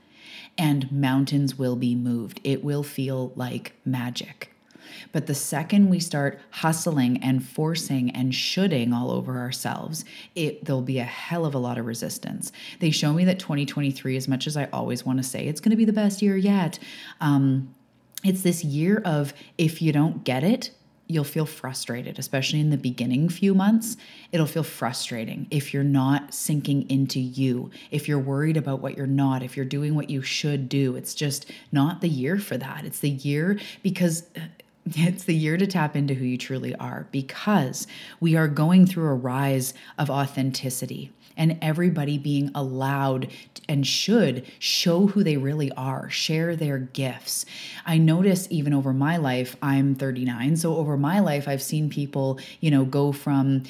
[0.57, 2.41] and mountains will be moved.
[2.45, 4.52] It will feel like magic.
[5.13, 10.83] But the second we start hustling and forcing and shoulding all over ourselves, it there'll
[10.83, 12.53] be a hell of a lot of resistance.
[12.81, 15.71] They show me that 2023, as much as I always want to say it's going
[15.71, 16.79] to be the best year yet,
[17.21, 17.75] um,
[18.25, 20.71] it's this year of if you don't get it,
[21.13, 23.97] you'll feel frustrated, especially in the beginning few months.
[24.31, 29.07] It'll feel frustrating if you're not sinking into you, if you're worried about what you're
[29.07, 30.97] not, if you're doing what you should do.
[30.97, 32.85] It's just not the year for that.
[32.85, 34.25] It's the year because
[34.87, 37.87] it's the year to tap into who you truly are because
[38.21, 43.29] we are going through a rise of authenticity and everybody being allowed
[43.69, 47.47] and should show who they really are, share their gifts.
[47.87, 52.39] I notice even over my life, I'm 39, so over my life, I've seen people,
[52.61, 53.63] you know, go from,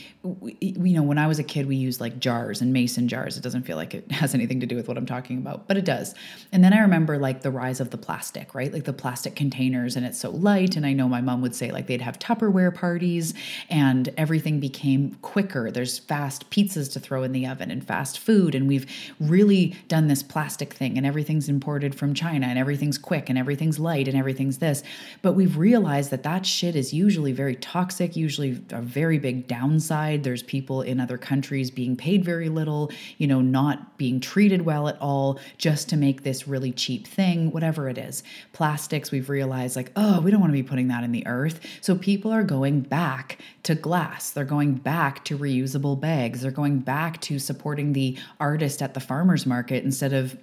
[0.60, 3.36] you know, when I was a kid, we used like jars and mason jars.
[3.36, 5.76] It doesn't feel like it has anything to do with what I'm talking about, but
[5.76, 6.14] it does.
[6.52, 8.72] And then I remember like the rise of the plastic, right?
[8.72, 10.76] Like the plastic containers, and it's so light.
[10.76, 13.34] And I know my mom would say like they'd have Tupperware parties
[13.68, 15.70] and everything became quicker.
[15.70, 18.54] There's fast pizzas to throw in the oven and fast food.
[18.54, 18.86] And we've
[19.20, 23.78] really done this plastic thing and everything's imported from China and everything's quick and everything's
[23.78, 24.82] light and everything's this.
[25.22, 30.24] But we've realized that that shit is usually very toxic, usually a very big downside.
[30.24, 34.88] There's people in other countries being paid very little, you know, not being treated well
[34.88, 38.22] at all just to make this really cheap thing, whatever it is.
[38.52, 41.60] Plastics, we've realized like, oh, we don't want to be putting that in the earth.
[41.80, 44.30] So people are going back to glass.
[44.30, 46.42] They're going back to reusable bags.
[46.42, 50.36] They're going back to supporting the artist at the farmer's market instead of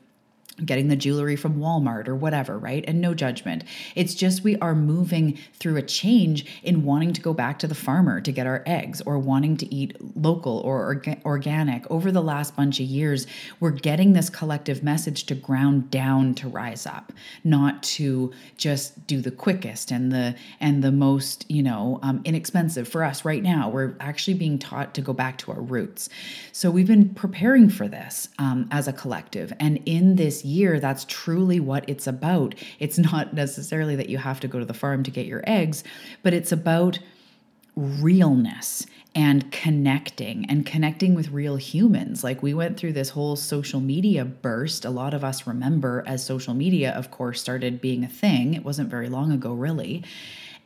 [0.65, 2.83] getting the jewelry from Walmart or whatever, right?
[2.87, 3.63] And no judgment.
[3.95, 7.75] It's just we are moving through a change in wanting to go back to the
[7.75, 11.89] farmer to get our eggs or wanting to eat local or orga- organic.
[11.89, 13.27] Over the last bunch of years,
[13.59, 17.11] we're getting this collective message to ground down to rise up,
[17.43, 22.87] not to just do the quickest and the and the most, you know, um, inexpensive
[22.87, 23.69] for us right now.
[23.69, 26.09] We're actually being taught to go back to our roots.
[26.51, 31.05] So we've been preparing for this um, as a collective, and in this year, that's
[31.05, 32.55] truly what it's about.
[32.79, 35.83] It's not necessarily that you have to go to the farm to get your eggs,
[36.23, 36.99] but it's about
[37.75, 38.85] realness
[39.15, 42.23] and connecting and connecting with real humans.
[42.23, 44.85] Like we went through this whole social media burst.
[44.85, 48.53] A lot of us remember as social media, of course, started being a thing.
[48.53, 50.03] It wasn't very long ago, really.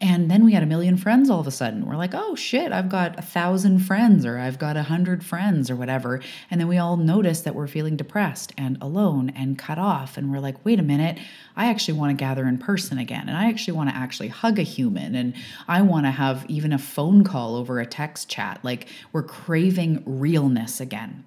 [0.04, 1.86] And then we had a million friends all of a sudden.
[1.86, 5.72] We're like, oh shit, I've got a thousand friends or I've got a hundred friends
[5.72, 6.22] or whatever.
[6.52, 10.18] And then we all notice that we're feeling depressed and alone and cut off.
[10.18, 11.20] And we're like, wait a minute,
[11.56, 13.30] I actually want to gather in person again.
[13.30, 15.16] And I actually want to actually hug a human.
[15.16, 15.36] And
[15.70, 18.60] I want to have even a phone call over a text chat.
[18.62, 21.24] Like we're craving realness again.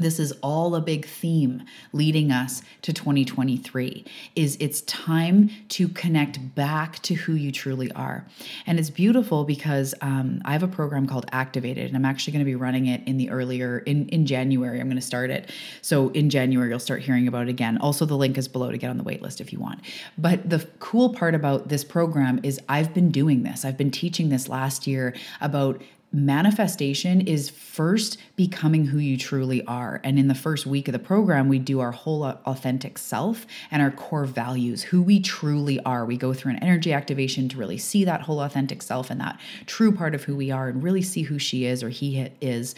[0.00, 6.54] This is all a big theme leading us to 2023 is it's time to connect
[6.54, 8.26] back to who you truly are.
[8.66, 12.44] And it's beautiful because um, I have a program called Activated and I'm actually going
[12.44, 14.80] to be running it in the earlier in in January.
[14.80, 15.50] I'm going to start it.
[15.82, 17.76] So in January you'll start hearing about it again.
[17.78, 19.80] Also the link is below to get on the waitlist if you want.
[20.16, 23.66] But the cool part about this program is I've been doing this.
[23.66, 30.00] I've been teaching this last year about manifestation is first becoming who you truly are.
[30.02, 33.46] And in the first week of the program, we do our whole uh, authentic self
[33.70, 36.04] and our core values, who we truly are.
[36.04, 39.38] We go through an energy activation to really see that whole authentic self and that
[39.66, 42.74] true part of who we are and really see who she is or he is.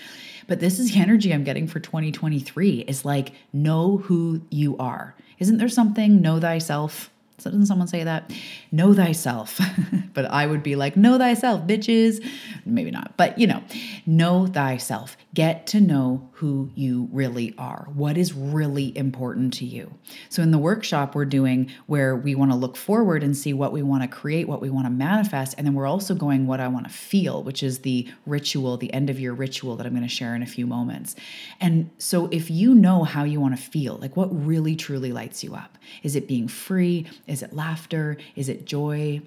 [0.47, 5.15] But this is the energy I'm getting for 2023 is like know who you are.
[5.39, 7.11] Isn't there something know thyself?
[7.39, 8.33] So doesn't someone say that?
[8.71, 9.61] Know thyself.
[10.15, 12.25] but I would be like, know thyself, bitches.
[12.65, 13.63] Maybe not, but you know,
[14.07, 15.17] know thyself.
[15.35, 17.89] Get to know who you really are.
[17.95, 19.93] What is really important to you.
[20.29, 23.73] So in the workshop we're doing where we want to look forward and see what
[23.73, 26.61] we want to create, what we want to manifest, and then we're also going what
[26.61, 29.93] I want to feel, which is the ritual, the end of year ritual that I'm
[29.93, 31.15] going to share in a few moments.
[31.61, 35.43] And so if you know how you want to feel, like what really truly lights
[35.43, 37.07] you up, is it being free?
[37.33, 38.19] Is it laughter?
[38.37, 39.23] Is it joy?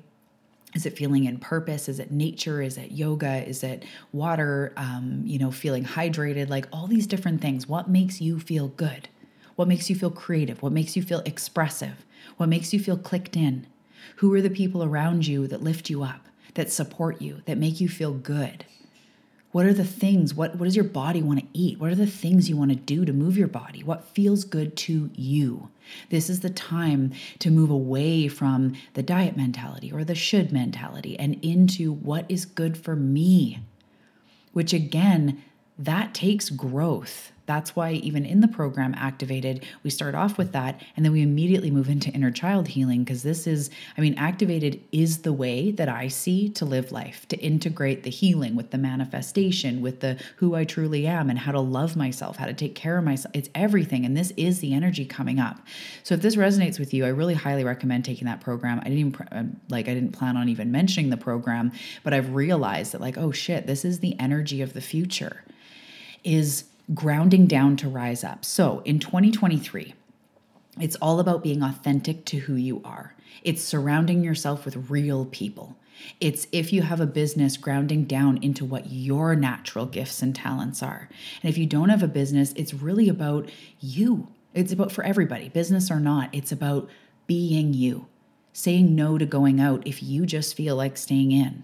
[0.76, 1.90] Is it feeling in purpose?
[1.90, 2.62] Is it nature?
[2.62, 3.44] Is it yoga?
[3.48, 4.74] Is it water?
[4.78, 6.48] Um, you know, feeling hydrated?
[6.48, 7.68] Like all these different things.
[7.68, 9.10] What makes you feel good?
[9.56, 10.62] What makes you feel creative?
[10.62, 12.06] What makes you feel expressive?
[12.38, 13.66] What makes you feel clicked in?
[14.18, 17.82] Who are the people around you that lift you up, that support you, that make
[17.82, 18.66] you feel good?
[19.56, 20.34] What are the things?
[20.34, 21.80] What, what does your body want to eat?
[21.80, 23.84] What are the things you want to do to move your body?
[23.84, 25.70] What feels good to you?
[26.10, 31.18] This is the time to move away from the diet mentality or the should mentality
[31.18, 33.62] and into what is good for me,
[34.52, 35.42] which again,
[35.80, 37.32] that takes growth.
[37.46, 41.22] That's why, even in the program Activated, we start off with that and then we
[41.22, 45.72] immediately move into inner child healing because this is, I mean, Activated is the way
[45.72, 50.18] that I see to live life, to integrate the healing with the manifestation, with the
[50.38, 53.36] who I truly am and how to love myself, how to take care of myself.
[53.36, 54.06] It's everything.
[54.06, 55.60] And this is the energy coming up.
[56.04, 58.80] So if this resonates with you, I really highly recommend taking that program.
[58.80, 61.72] I didn't even, um, like, I didn't plan on even mentioning the program,
[62.04, 65.44] but I've realized that, like, oh shit, this is the energy of the future.
[66.24, 68.46] Is grounding down to rise up.
[68.46, 69.94] So in 2023,
[70.80, 73.16] it's all about being authentic to who you are.
[73.42, 75.78] It's surrounding yourself with real people.
[76.20, 80.84] It's if you have a business, grounding down into what your natural gifts and talents
[80.84, 81.10] are.
[81.42, 84.28] And if you don't have a business, it's really about you.
[84.54, 86.90] It's about for everybody, business or not, it's about
[87.28, 88.08] being you,
[88.54, 91.64] saying no to going out if you just feel like staying in.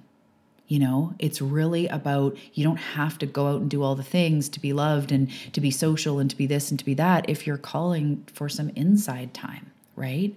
[0.72, 4.04] You know, it's really about you don't have to go out and do all the
[4.04, 6.94] things to be loved and to be social and to be this and to be
[6.94, 10.34] that if you're calling for some inside time, right?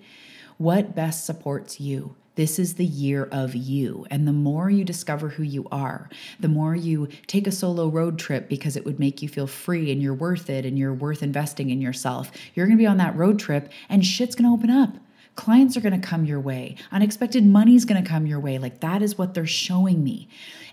[0.58, 2.16] What best supports you?
[2.34, 4.06] This is the year of you.
[4.10, 8.18] And the more you discover who you are, the more you take a solo road
[8.18, 11.22] trip because it would make you feel free and you're worth it and you're worth
[11.22, 12.32] investing in yourself.
[12.54, 14.96] You're going to be on that road trip and shit's going to open up.
[15.36, 16.76] Clients are going to come your way.
[16.92, 18.58] Unexpected money is going to come your way.
[18.58, 20.28] Like that is what they're showing me.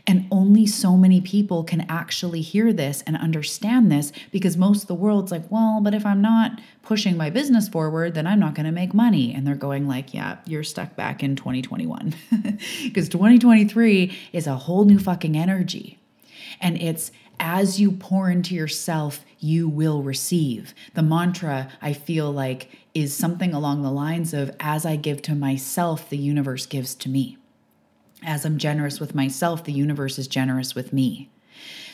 [0.08, 4.88] And only so many people can actually hear this and understand this because most of
[4.88, 8.56] the world's like, well, but if I'm not pushing my business forward, then I'm not
[8.56, 9.34] going to make money.
[9.34, 12.15] And they're going like, yeah, you're stuck back in 2021
[12.84, 16.00] because 2023 is a whole new fucking energy.
[16.60, 20.73] And it's as you pour into yourself, you will receive.
[20.93, 25.36] The mantra I feel like is something along the lines of as I give to
[25.36, 27.38] myself, the universe gives to me.
[28.23, 31.30] As I'm generous with myself, the universe is generous with me.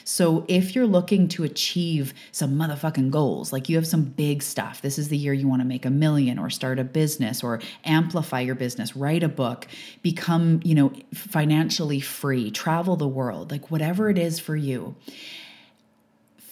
[0.04, 4.82] So if you're looking to achieve some motherfucking goals, like you have some big stuff,
[4.82, 7.62] this is the year you want to make a million or start a business or
[7.84, 9.68] amplify your business, write a book,
[10.02, 14.96] become, you know, financially free, travel the world, like whatever it is for you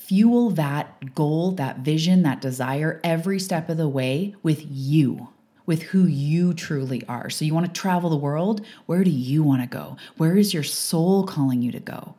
[0.07, 5.29] fuel that goal, that vision, that desire every step of the way with you,
[5.65, 7.29] with who you truly are.
[7.29, 8.63] So, you want to travel the world?
[8.85, 9.97] Where do you want to go?
[10.17, 12.15] Where is your soul calling you to go?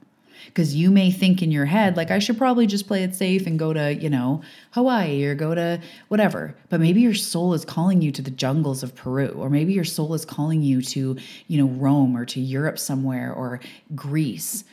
[0.46, 3.46] Because you may think in your head, like, I should probably just play it safe
[3.46, 6.54] and go to, you know, Hawaii or go to whatever.
[6.68, 9.84] But maybe your soul is calling you to the jungles of Peru, or maybe your
[9.84, 13.60] soul is calling you to, you know, Rome or to Europe somewhere or
[13.94, 14.64] Greece.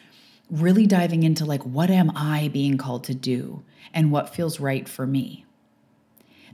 [0.49, 3.63] Really diving into, like, what am I being called to do
[3.93, 5.45] and what feels right for me?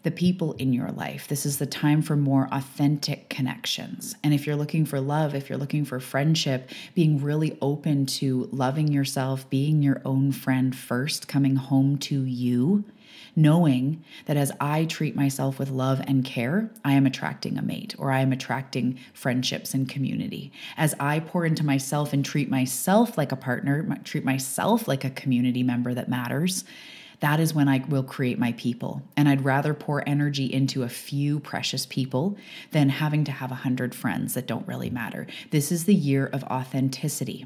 [0.04, 1.28] the people in your life.
[1.28, 4.16] This is the time for more authentic connections.
[4.24, 8.48] And if you're looking for love, if you're looking for friendship, being really open to
[8.52, 12.86] loving yourself, being your own friend first, coming home to you,
[13.36, 17.96] knowing that as I treat myself with love and care, I am attracting a mate
[17.98, 20.52] or I am attracting friendships and community.
[20.78, 25.10] As I pour into myself and treat myself like a partner, treat myself like a
[25.10, 26.64] community member that matters,
[27.20, 29.02] that is when I will create my people.
[29.18, 32.38] And I'd rather pour energy into a few precious people
[32.72, 35.28] than having to have a hundred friends that don't really matter.
[35.52, 37.46] This is the year of authenticity.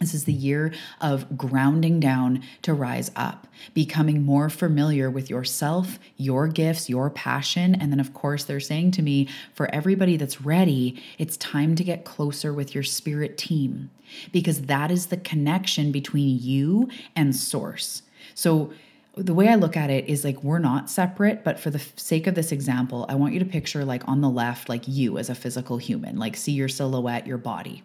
[0.00, 0.72] This is the year
[1.02, 7.74] of grounding down to rise up, becoming more familiar with yourself, your gifts, your passion.
[7.74, 11.84] And then, of course, they're saying to me, for everybody that's ready, it's time to
[11.84, 13.90] get closer with your spirit team
[14.32, 18.00] because that is the connection between you and source.
[18.34, 18.72] So,
[19.16, 22.26] the way I look at it is like we're not separate, but for the sake
[22.26, 25.28] of this example, I want you to picture like on the left, like you as
[25.28, 27.82] a physical human, like see your silhouette, your body.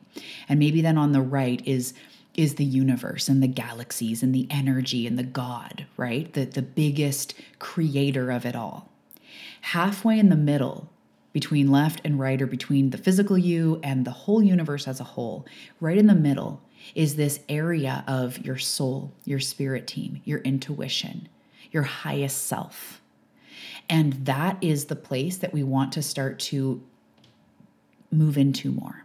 [0.47, 1.93] And maybe then on the right is
[2.35, 6.31] is the universe and the galaxies and the energy and the God, right?
[6.33, 8.89] The the biggest creator of it all.
[9.61, 10.89] Halfway in the middle
[11.33, 15.03] between left and right or between the physical you and the whole universe as a
[15.03, 15.45] whole,
[15.81, 16.61] right in the middle
[16.93, 21.29] is this area of your soul, your spirit team, your intuition,
[21.71, 23.01] your highest self.
[23.89, 26.83] And that is the place that we want to start to
[28.11, 29.04] move into more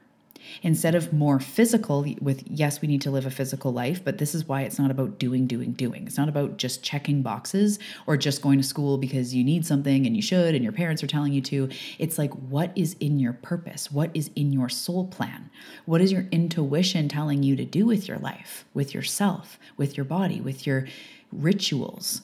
[0.62, 4.34] instead of more physical with yes we need to live a physical life but this
[4.34, 6.06] is why it's not about doing doing doing.
[6.06, 10.06] It's not about just checking boxes or just going to school because you need something
[10.06, 11.68] and you should and your parents are telling you to.
[11.98, 13.90] It's like what is in your purpose?
[13.90, 15.50] What is in your soul plan?
[15.86, 20.04] What is your intuition telling you to do with your life with yourself with your
[20.04, 20.86] body with your
[21.32, 22.22] rituals?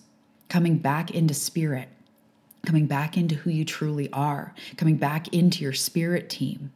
[0.48, 1.88] Coming back into spirit
[2.64, 6.72] coming back into who you truly are, coming back into your spirit team,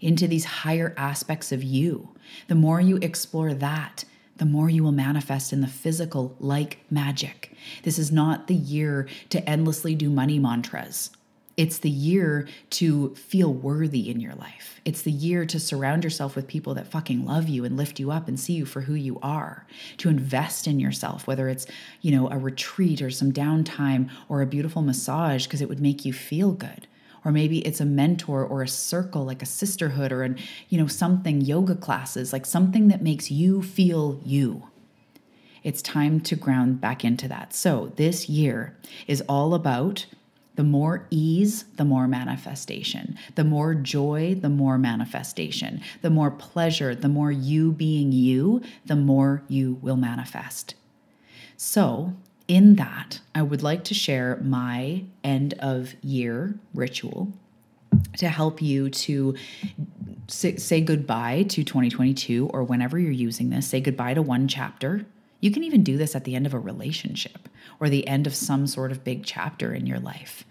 [0.00, 2.08] into these higher aspects of you.
[2.48, 4.04] The more you explore that,
[4.36, 7.52] the more you will manifest in the physical like magic.
[7.82, 11.10] This is not the year to endlessly do money mantras.
[11.56, 14.78] It's the year to feel worthy in your life.
[14.84, 18.10] It's the year to surround yourself with people that fucking love you and lift you
[18.10, 19.66] up and see you for who you are.
[19.98, 21.66] To invest in yourself, whether it's,
[22.02, 26.04] you know, a retreat or some downtime or a beautiful massage because it would make
[26.04, 26.86] you feel good
[27.26, 30.86] or maybe it's a mentor or a circle like a sisterhood or an you know
[30.86, 34.62] something yoga classes like something that makes you feel you
[35.64, 38.76] it's time to ground back into that so this year
[39.08, 40.06] is all about
[40.54, 43.18] the more ease, the more manifestation.
[43.34, 45.82] The more joy, the more manifestation.
[46.00, 50.74] The more pleasure, the more you being you, the more you will manifest.
[51.58, 52.14] So,
[52.48, 57.32] in that, I would like to share my end of year ritual
[58.18, 59.34] to help you to
[60.28, 65.06] say, goodbye to 2022 or whenever you're using this, say goodbye to one chapter.
[65.40, 68.34] You can even do this at the end of a relationship or the end of
[68.34, 70.44] some sort of big chapter in your life.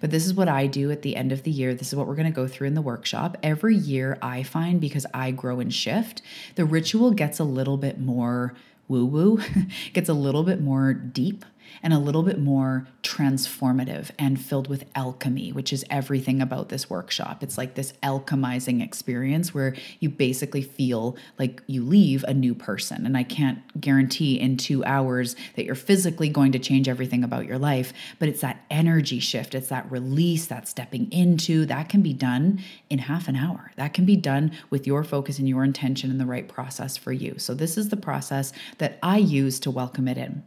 [0.00, 1.74] But this is what I do at the end of the year.
[1.74, 3.36] This is what we're going to go through in the workshop.
[3.42, 6.22] Every year, I find because I grow and shift,
[6.54, 8.54] the ritual gets a little bit more
[8.88, 9.40] woo woo,
[9.92, 11.44] gets a little bit more deep
[11.82, 16.88] and a little bit more transformative and filled with alchemy, which is everything about this
[16.88, 17.42] workshop.
[17.42, 23.06] It's like this alchemizing experience where you basically feel like you leave a new person.
[23.06, 27.46] And I can't guarantee in two hours that you're physically going to change everything about
[27.46, 32.02] your life, but it's that energy shift, it's that release, that stepping into that can
[32.02, 33.72] be done in half an hour.
[33.76, 37.12] That can be done with your focus and your intention and the right process for
[37.12, 37.38] you.
[37.38, 40.42] So, this is the process that I use to welcome it in.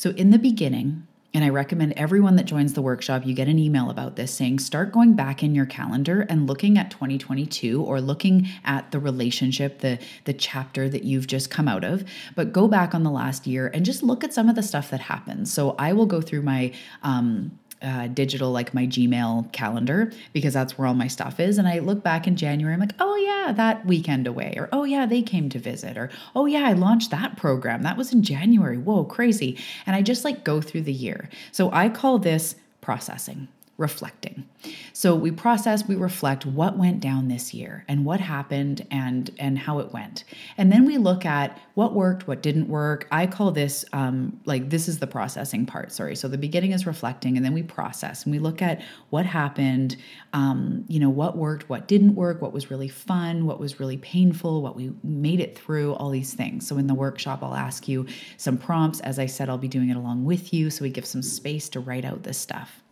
[0.00, 3.58] So, in the beginning, and I recommend everyone that joins the workshop, you get an
[3.58, 8.00] email about this saying start going back in your calendar and looking at 2022 or
[8.00, 12.02] looking at the relationship, the, the chapter that you've just come out of.
[12.34, 14.88] But go back on the last year and just look at some of the stuff
[14.88, 15.50] that happened.
[15.50, 16.72] So I will go through my
[17.02, 21.58] um, uh, digital, like my Gmail calendar, because that's where all my stuff is.
[21.58, 24.54] And I look back in January, I'm like, oh, yeah, that weekend away.
[24.56, 25.96] Or, oh, yeah, they came to visit.
[25.96, 27.82] Or, oh, yeah, I launched that program.
[27.82, 28.78] That was in January.
[28.78, 29.58] Whoa, crazy.
[29.86, 31.28] And I just like go through the year.
[31.52, 33.48] So I call this processing
[33.80, 34.46] reflecting.
[34.92, 39.58] So we process, we reflect what went down this year and what happened and and
[39.58, 40.24] how it went.
[40.58, 43.08] And then we look at what worked, what didn't work.
[43.10, 45.92] I call this um, like this is the processing part.
[45.92, 46.14] Sorry.
[46.14, 49.96] So the beginning is reflecting, and then we process and we look at what happened.
[50.34, 53.96] Um, you know what worked, what didn't work, what was really fun, what was really
[53.96, 56.68] painful, what we made it through, all these things.
[56.68, 58.06] So in the workshop, I'll ask you
[58.36, 59.00] some prompts.
[59.00, 61.70] As I said, I'll be doing it along with you, so we give some space
[61.70, 62.82] to write out this stuff.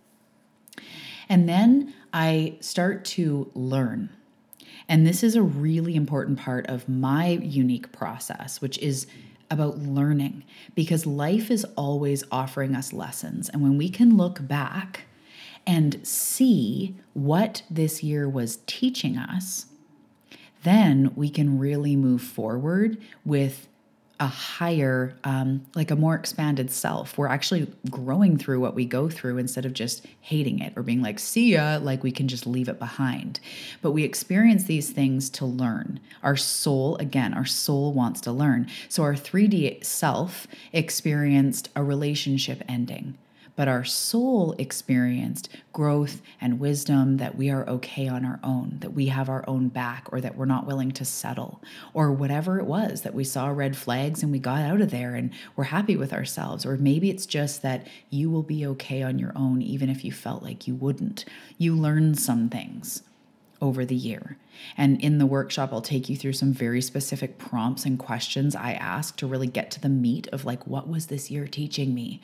[1.29, 4.11] And then I start to learn.
[4.89, 9.07] And this is a really important part of my unique process, which is
[9.51, 13.49] about learning because life is always offering us lessons.
[13.49, 15.07] And when we can look back
[15.66, 19.66] and see what this year was teaching us,
[20.62, 23.68] then we can really move forward with
[24.21, 27.16] a higher, um, like a more expanded self.
[27.16, 31.03] We're actually growing through what we go through instead of just hating it or being
[31.03, 33.39] like, see ya, like we can just leave it behind.
[33.81, 36.01] But we experience these things to learn.
[36.23, 38.69] Our soul, again, our soul wants to learn.
[38.89, 43.16] So our 3D self experienced a relationship ending
[43.59, 48.93] but our soul experienced growth and wisdom that we are okay on our own, that
[48.93, 51.61] we have our own back, or that we're not willing to settle,
[51.93, 55.17] or whatever it was that we saw red flags and we got out of there
[55.17, 56.65] and we're happy with ourselves.
[56.65, 60.13] Or maybe it's just that you will be okay on your own, even if you
[60.13, 61.25] felt like you wouldn't.
[61.59, 63.03] You learn some things
[63.61, 64.39] over the year.
[64.77, 68.75] And in the workshop, I'll take you through some very specific prompts and questions I
[68.75, 72.21] ask to really get to the meat of like, what was this year teaching me?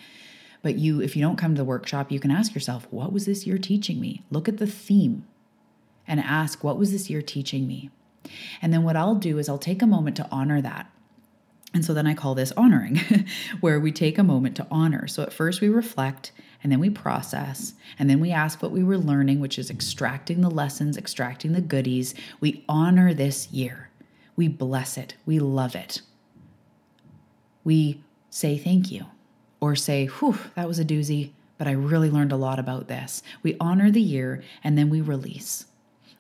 [0.64, 3.26] But you, if you don't come to the workshop, you can ask yourself, what was
[3.26, 4.22] this year teaching me?
[4.30, 5.26] Look at the theme
[6.06, 7.90] and ask, what was this year teaching me?
[8.62, 10.90] And then what I'll do is I'll take a moment to honor that.
[11.74, 12.98] And so then I call this honoring,
[13.60, 15.06] where we take a moment to honor.
[15.06, 18.82] So at first we reflect and then we process and then we ask what we
[18.82, 22.14] were learning, which is extracting the lessons, extracting the goodies.
[22.40, 23.90] We honor this year.
[24.34, 25.14] We bless it.
[25.26, 26.00] We love it.
[27.64, 29.04] We say thank you
[29.64, 33.22] or say, whew, that was a doozy, but I really learned a lot about this.
[33.42, 35.64] We honor the year and then we release.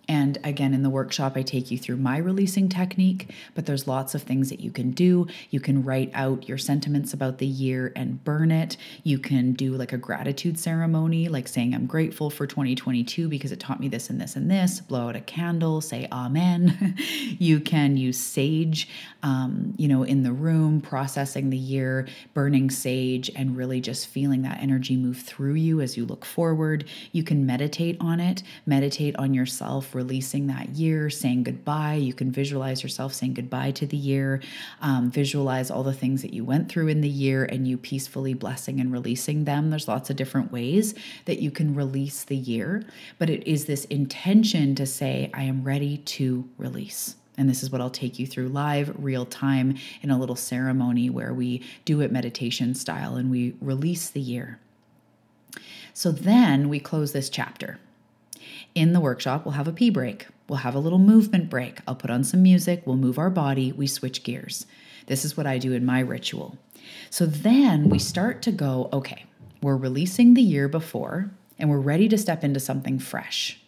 [0.08, 4.14] And again, in the workshop, I take you through my releasing technique, but there's lots
[4.14, 5.26] of things that you can do.
[5.50, 8.76] You can write out your sentiments about the year and burn it.
[9.02, 13.60] You can do like a gratitude ceremony, like saying, I'm grateful for 2022 because it
[13.60, 14.80] taught me this and this and this.
[14.80, 16.96] Blow out a candle, say Amen.
[17.38, 18.88] you can use sage,
[19.22, 24.42] um, you know, in the room, processing the year, burning sage, and really just feeling
[24.42, 26.84] that energy move through you as you look forward.
[27.12, 31.94] You can meditate on it, meditate on yourself releasing that year, saying goodbye.
[31.94, 34.40] You can visualize yourself saying goodbye to the year,
[34.80, 38.34] um, visualize all the things that you went through in the year and you peacefully
[38.34, 39.70] blessing and releasing them.
[39.70, 42.84] There's lots of different ways that you can release the year,
[43.18, 47.16] but it is this intention to say, I am ready to release.
[47.36, 51.10] And this is what I'll take you through live, real time, in a little ceremony
[51.10, 54.60] where we do it meditation style and we release the year.
[55.92, 57.78] So then we close this chapter.
[58.74, 60.26] In the workshop, we'll have a pee break.
[60.48, 61.78] We'll have a little movement break.
[61.86, 64.66] I'll put on some music, we'll move our body, we switch gears.
[65.06, 66.58] This is what I do in my ritual.
[67.08, 69.26] So then we start to go, okay,
[69.62, 73.60] we're releasing the year before and we're ready to step into something fresh.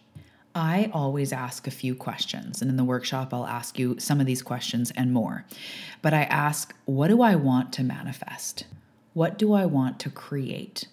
[0.53, 4.25] I always ask a few questions, and in the workshop, I'll ask you some of
[4.25, 5.45] these questions and more.
[6.01, 8.65] But I ask, what do I want to manifest?
[9.13, 10.87] What do I want to create?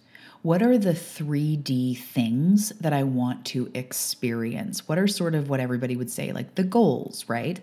[0.44, 4.86] What are the 3D things that I want to experience?
[4.86, 7.58] What are sort of what everybody would say, like the goals, right?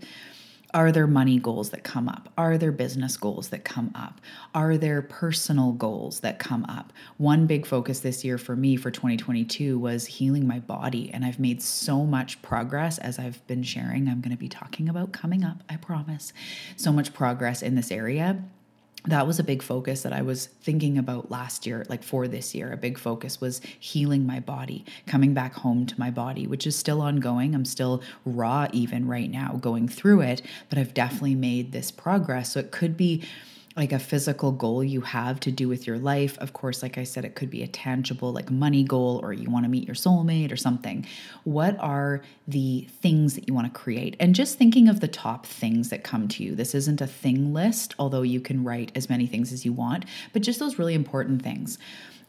[0.74, 2.30] Are there money goals that come up?
[2.40, 4.20] Are there business goals that come up?
[4.56, 6.92] Are there personal goals that come up?
[7.18, 11.12] One big focus this year for me for 2022 was healing my body.
[11.14, 14.08] And I've made so much progress as I've been sharing.
[14.08, 16.34] I'm going to be talking about coming up, I promise.
[16.78, 18.44] So much progress in this area
[19.06, 22.54] that was a big focus that I was thinking about last year, like for this
[22.54, 22.72] year.
[22.72, 26.76] A big focus was healing my body, coming back home to my body, which is
[26.76, 27.56] still ongoing.
[27.56, 32.54] I'm still raw even right now going through it, but I've definitely made this progress.
[32.54, 33.24] So it could be
[33.76, 36.38] like a physical goal you have to do with your life.
[36.40, 39.50] Of course, like I said, it could be a tangible, like money goal, or you
[39.50, 41.06] want to meet your soulmate or something.
[41.46, 44.18] What are the things that you want to create?
[44.20, 46.54] And just thinking of the top things that come to you.
[46.54, 50.06] This isn't a thing list, although you can write as many things as you want,
[50.34, 51.78] but just those really important things.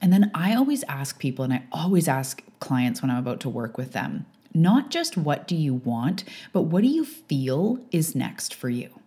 [0.01, 3.49] And then I always ask people, and I always ask clients when I'm about to
[3.49, 8.15] work with them, not just what do you want, but what do you feel is
[8.15, 9.02] next for you?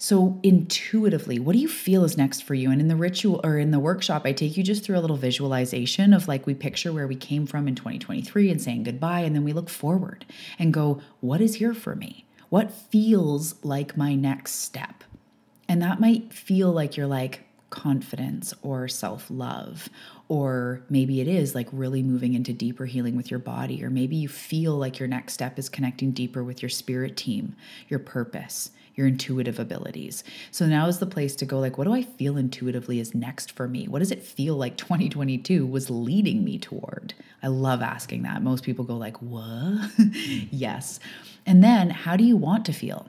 [0.00, 2.70] So, intuitively, what do you feel is next for you?
[2.70, 5.16] And in the ritual or in the workshop, I take you just through a little
[5.16, 9.20] visualization of like we picture where we came from in 2023 and saying goodbye.
[9.20, 10.24] And then we look forward
[10.56, 12.26] and go, what is here for me?
[12.48, 15.02] What feels like my next step?
[15.68, 19.88] And that might feel like you're like confidence or self love
[20.28, 23.82] or maybe it is like really moving into deeper healing with your body.
[23.82, 27.56] Or maybe you feel like your next step is connecting deeper with your spirit team,
[27.88, 30.24] your purpose, your intuitive abilities.
[30.50, 33.52] So now is the place to go like, what do I feel intuitively is next
[33.52, 33.88] for me?
[33.88, 37.14] What does it feel like 2022 was leading me toward?
[37.42, 38.42] I love asking that.
[38.42, 39.90] Most people go like, what?
[40.50, 41.00] yes.
[41.46, 43.06] And then how do you want to feel?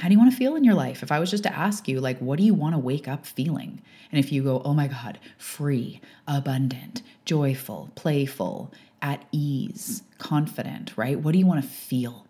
[0.00, 1.02] How do you want to feel in your life?
[1.02, 3.26] If I was just to ask you, like, what do you want to wake up
[3.26, 3.82] feeling?
[4.10, 8.72] And if you go, oh my God, free, abundant, joyful, playful,
[9.02, 11.20] at ease, confident, right?
[11.20, 12.26] What do you want to feel?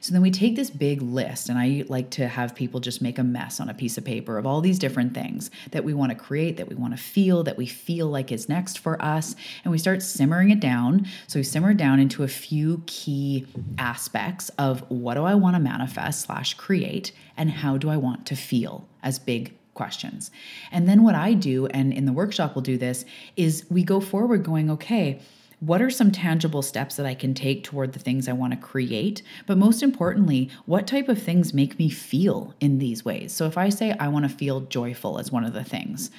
[0.00, 3.18] So then we take this big list, and I like to have people just make
[3.18, 6.10] a mess on a piece of paper of all these different things that we want
[6.10, 9.36] to create, that we want to feel, that we feel like is next for us.
[9.64, 11.06] And we start simmering it down.
[11.26, 13.46] So we simmer down into a few key
[13.78, 18.26] aspects of what do I want to manifest slash create, and how do I want
[18.26, 20.30] to feel as big questions.
[20.70, 23.04] And then what I do, and in the workshop we'll do this,
[23.36, 25.20] is we go forward going, okay,
[25.62, 28.58] what are some tangible steps that I can take toward the things I want to
[28.58, 29.22] create?
[29.46, 33.32] But most importantly, what type of things make me feel in these ways?
[33.32, 36.10] So if I say I want to feel joyful as one of the things,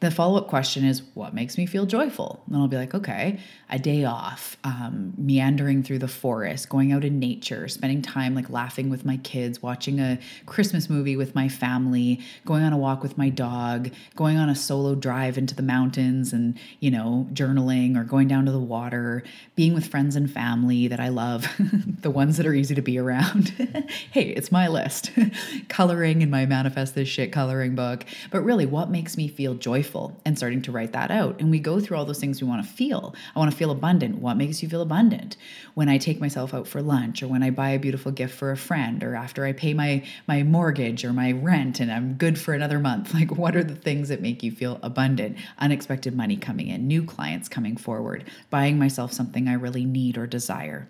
[0.00, 2.42] the follow up question is, what makes me feel joyful?
[2.46, 7.04] And I'll be like, okay, a day off, um, meandering through the forest, going out
[7.04, 11.48] in nature, spending time like laughing with my kids, watching a Christmas movie with my
[11.48, 15.62] family, going on a walk with my dog, going on a solo drive into the
[15.62, 19.24] mountains and, you know, journaling or going down to the water,
[19.56, 22.98] being with friends and family that I love, the ones that are easy to be
[22.98, 23.48] around.
[24.12, 25.10] hey, it's my list.
[25.68, 28.04] coloring in my Manifest This Shit coloring book.
[28.30, 29.87] But really, what makes me feel joyful?
[29.88, 31.40] Joyful and starting to write that out.
[31.40, 33.14] And we go through all those things we want to feel.
[33.34, 34.18] I want to feel abundant.
[34.18, 35.36] What makes you feel abundant?
[35.74, 38.50] When I take myself out for lunch or when I buy a beautiful gift for
[38.50, 42.38] a friend or after I pay my my mortgage or my rent and I'm good
[42.38, 43.14] for another month.
[43.18, 45.38] Like what are the things that make you feel abundant?
[45.58, 50.26] Unexpected money coming in, new clients coming forward, buying myself something I really need or
[50.26, 50.86] desire.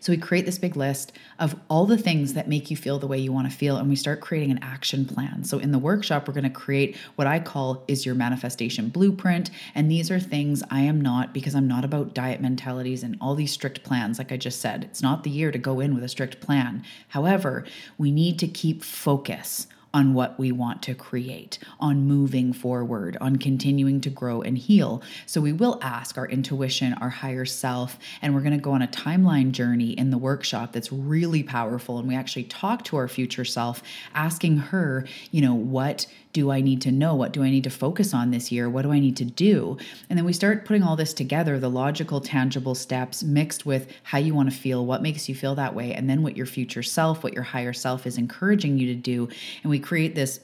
[0.00, 3.06] So we create this big list of all the things that make you feel the
[3.06, 5.44] way you want to feel, and we start creating an action plan.
[5.44, 9.50] So in the workshop, we're going to create what I call is your manifestation blueprint.
[9.74, 13.34] And these are things I am not because I'm not about diet mentalities and all
[13.34, 14.18] these strict plans.
[14.18, 16.82] Like I just said, it's not the year to go in with a strict plan.
[17.08, 17.64] However,
[17.96, 23.36] we need to keep focus on what we want to create, on moving forward, on
[23.36, 25.02] continuing to grow and heal.
[25.26, 28.82] So we will ask our intuition, our higher self, and we're going to go on
[28.82, 31.98] a timeline journey in the workshop that's really powerful.
[31.98, 33.82] And we actually talk to our future self,
[34.14, 36.06] asking her, you know, what
[36.38, 37.16] do I need to know?
[37.16, 38.70] What do I need to focus on this year?
[38.70, 39.76] What do I need to do?
[40.08, 44.18] And then we start putting all this together the logical, tangible steps mixed with how
[44.18, 46.84] you want to feel, what makes you feel that way, and then what your future
[46.84, 49.28] self, what your higher self is encouraging you to do.
[49.64, 50.38] And we create this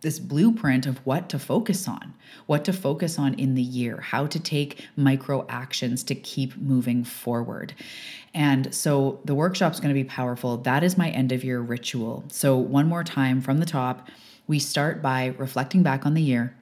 [0.00, 2.14] this blueprint of what to focus on,
[2.46, 7.02] what to focus on in the year, how to take micro actions to keep moving
[7.02, 7.74] forward.
[8.32, 10.58] And so the workshop's going to be powerful.
[10.58, 12.22] That is my end of year ritual.
[12.28, 14.08] So, one more time from the top,
[14.48, 16.56] we start by reflecting back on the year.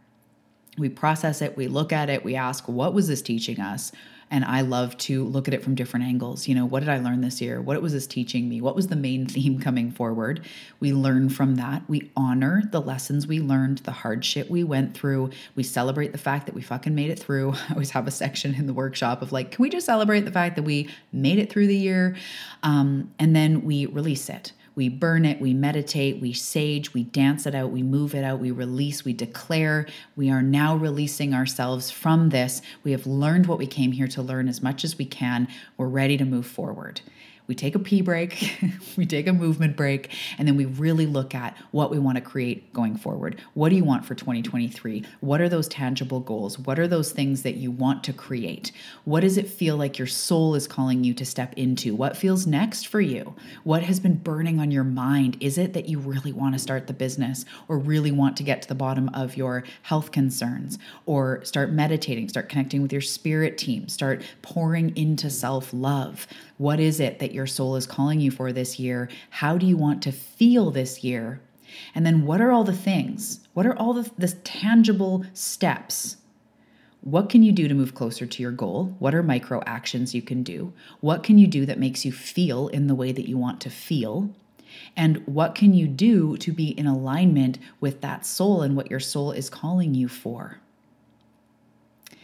[0.77, 3.93] We process it, we look at it, we ask, what was this teaching us?
[4.29, 6.49] And I love to look at it from different angles.
[6.49, 7.63] You know, what did I learn this year?
[7.63, 8.61] What was this teaching me?
[8.61, 10.45] What was the main theme coming forward?
[10.81, 11.89] We learn from that.
[11.89, 15.31] We honor the lessons we learned, the hardship we went through.
[15.55, 17.53] We celebrate the fact that we fucking made it through.
[17.69, 20.33] I always have a section in the workshop of like, can we just celebrate the
[20.33, 22.17] fact that we made it through the year?
[22.65, 24.53] Um, and then we release it.
[24.77, 28.41] We burn it, we meditate, we sage, we dance it out, we move it out,
[28.41, 29.87] we release, we declare.
[30.17, 32.61] We are now releasing ourselves from this.
[32.85, 35.49] We have learned what we came here to learn as much as we can.
[35.79, 37.01] We're ready to move forward
[37.47, 38.57] we take a pee break,
[38.97, 42.21] we take a movement break, and then we really look at what we want to
[42.21, 43.41] create going forward.
[43.55, 45.05] What do you want for 2023?
[45.21, 46.59] What are those tangible goals?
[46.59, 48.73] What are those things that you want to create?
[49.05, 51.95] What does it feel like your soul is calling you to step into?
[51.95, 53.35] What feels next for you?
[53.65, 55.37] What has been burning on your mind?
[55.41, 58.63] Is it that you really want to start the business or really want to get
[58.63, 63.59] to the bottom of your health concerns or start meditating, start connecting with your spirit
[63.59, 66.27] team, start pouring into self love?
[66.59, 69.09] What is it that your soul is calling you for this year?
[69.31, 71.41] How do you want to feel this year?
[71.95, 73.41] And then what are all the things?
[73.55, 76.17] What are all the, the tangible steps?
[77.03, 78.97] What can you do to move closer to your goal?
[78.99, 80.73] What are micro actions you can do?
[81.01, 83.71] What can you do that makes you feel in the way that you want to
[83.71, 84.31] feel?
[84.97, 89.01] And what can you do to be in alignment with that soul and what your
[89.01, 90.59] soul is calling you for?
[92.11, 92.21] And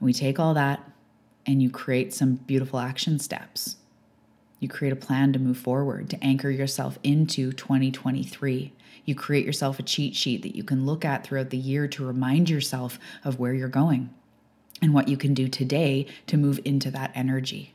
[0.00, 0.80] we take all that
[1.46, 3.76] and you create some beautiful action steps.
[4.58, 8.72] You create a plan to move forward, to anchor yourself into 2023.
[9.04, 12.06] You create yourself a cheat sheet that you can look at throughout the year to
[12.06, 14.10] remind yourself of where you're going
[14.82, 17.74] and what you can do today to move into that energy.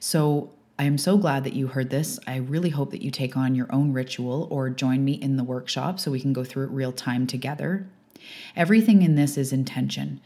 [0.00, 2.18] So, I am so glad that you heard this.
[2.26, 5.44] I really hope that you take on your own ritual or join me in the
[5.44, 7.86] workshop so we can go through it real time together.
[8.56, 10.20] Everything in this is intention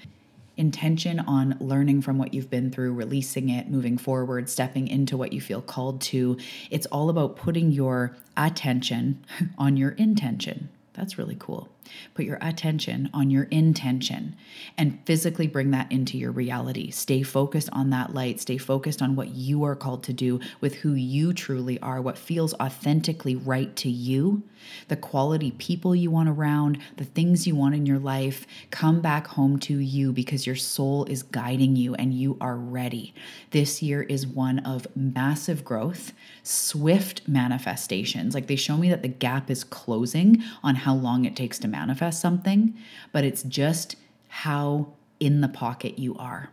[0.58, 5.32] intention on learning from what you've been through, releasing it, moving forward, stepping into what
[5.32, 6.36] you feel called to.
[6.70, 9.24] It's all about putting your attention
[9.58, 10.68] on your intention.
[10.94, 11.68] That's really cool.
[12.14, 14.36] Put your attention on your intention
[14.76, 16.90] and physically bring that into your reality.
[16.90, 18.40] Stay focused on that light.
[18.40, 22.18] Stay focused on what you are called to do with who you truly are, what
[22.18, 24.42] feels authentically right to you,
[24.88, 28.46] the quality people you want around, the things you want in your life.
[28.70, 33.14] Come back home to you because your soul is guiding you and you are ready.
[33.50, 36.12] This year is one of massive growth,
[36.42, 38.34] swift manifestations.
[38.34, 41.68] Like they show me that the gap is closing on how long it takes to
[41.68, 41.77] manifest
[42.10, 42.74] something,
[43.12, 43.96] but it's just
[44.28, 46.50] how in the pocket you are.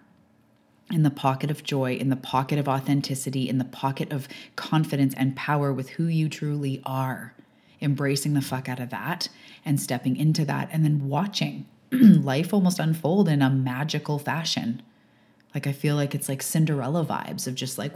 [0.92, 5.14] In the pocket of joy, in the pocket of authenticity, in the pocket of confidence
[5.18, 7.34] and power with who you truly are.
[7.82, 9.30] Embracing the fuck out of that
[9.66, 14.82] and stepping into that, and then watching life almost unfold in a magical fashion.
[15.54, 17.94] Like, I feel like it's like Cinderella vibes of just like,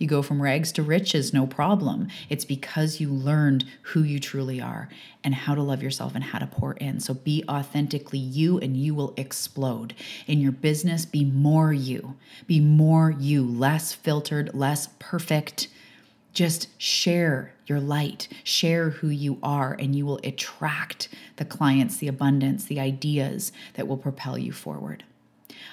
[0.00, 2.08] you go from rags to riches, no problem.
[2.30, 4.88] It's because you learned who you truly are
[5.22, 7.00] and how to love yourself and how to pour in.
[7.00, 9.94] So be authentically you and you will explode.
[10.26, 12.16] In your business, be more you.
[12.46, 15.68] Be more you, less filtered, less perfect.
[16.32, 22.08] Just share your light, share who you are, and you will attract the clients, the
[22.08, 25.04] abundance, the ideas that will propel you forward.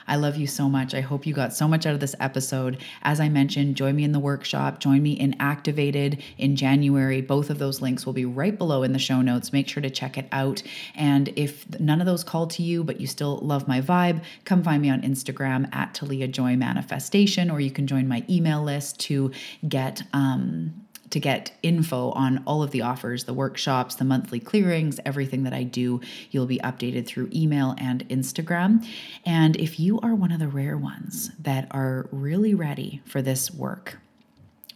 [0.07, 0.93] I love you so much.
[0.93, 2.77] I hope you got so much out of this episode.
[3.03, 7.21] As I mentioned, join me in the workshop, join me in Activated in January.
[7.21, 9.53] Both of those links will be right below in the show notes.
[9.53, 10.63] Make sure to check it out.
[10.95, 14.63] And if none of those call to you, but you still love my vibe, come
[14.63, 18.99] find me on Instagram at Talia Joy Manifestation, or you can join my email list
[19.01, 19.31] to
[19.67, 24.99] get um, to get info on all of the offers, the workshops, the monthly clearings,
[25.05, 26.01] everything that I do,
[26.31, 28.85] you'll be updated through email and Instagram.
[29.25, 33.51] And if you are one of the rare ones that are really ready for this
[33.51, 33.99] work,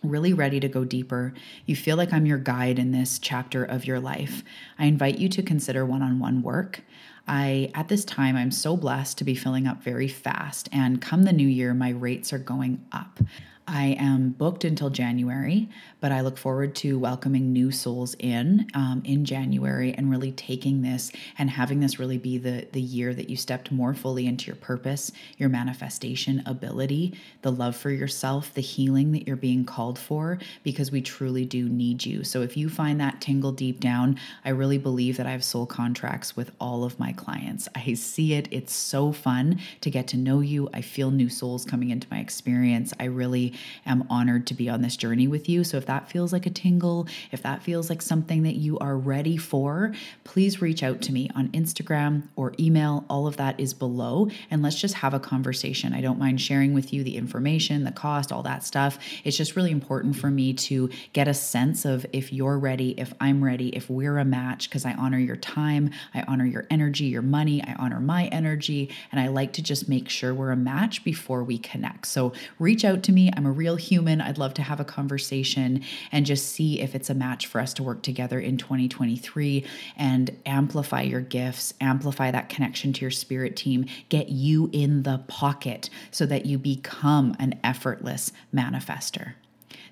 [0.03, 1.33] really ready to go deeper,
[1.65, 4.43] you feel like I'm your guide in this chapter of your life,
[4.79, 6.81] I invite you to consider one on one work.
[7.27, 10.67] I, at this time, I'm so blessed to be filling up very fast.
[10.71, 13.19] And come the new year, my rates are going up.
[13.67, 19.01] I am booked until January, but I look forward to welcoming new souls in um,
[19.05, 23.29] in January and really taking this and having this really be the the year that
[23.29, 28.61] you stepped more fully into your purpose, your manifestation ability, the love for yourself, the
[28.61, 32.23] healing that you're being called for, because we truly do need you.
[32.23, 35.65] So if you find that tingle deep down, I really believe that I have soul
[35.65, 37.69] contracts with all of my clients.
[37.75, 38.47] I see it.
[38.51, 40.69] It's so fun to get to know you.
[40.73, 42.93] I feel new souls coming into my experience.
[42.99, 43.50] I really
[43.85, 45.63] am honored to be on this journey with you.
[45.63, 48.97] So if that feels like a tingle, if that feels like something that you are
[48.97, 49.93] ready for,
[50.23, 53.05] please reach out to me on Instagram or email.
[53.09, 54.29] All of that is below.
[54.49, 55.93] And let's just have a conversation.
[55.93, 58.99] I don't mind sharing with you the information, the cost, all that stuff.
[59.23, 63.13] It's just really important for me to get a sense of if you're ready, if
[63.19, 67.05] I'm ready, if we're a match, because I honor your time, I honor your energy,
[67.05, 70.55] your money, I honor my energy, and I like to just make sure we're a
[70.57, 72.07] match before we connect.
[72.07, 73.31] So reach out to me.
[73.45, 74.21] A real human.
[74.21, 77.73] I'd love to have a conversation and just see if it's a match for us
[77.75, 79.65] to work together in 2023
[79.97, 85.23] and amplify your gifts, amplify that connection to your spirit team, get you in the
[85.27, 89.33] pocket so that you become an effortless manifester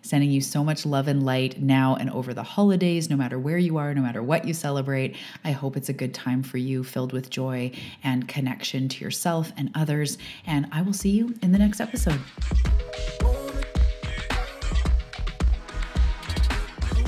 [0.01, 3.57] sending you so much love and light now and over the holidays, no matter where
[3.57, 5.15] you are, no matter what you celebrate.
[5.43, 7.71] I hope it's a good time for you, filled with joy
[8.03, 10.17] and connection to yourself and others.
[10.45, 12.19] And I will see you in the next episode.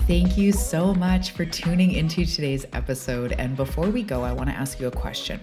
[0.07, 3.33] Thank you so much for tuning into today's episode.
[3.33, 5.39] And before we go, I want to ask you a question.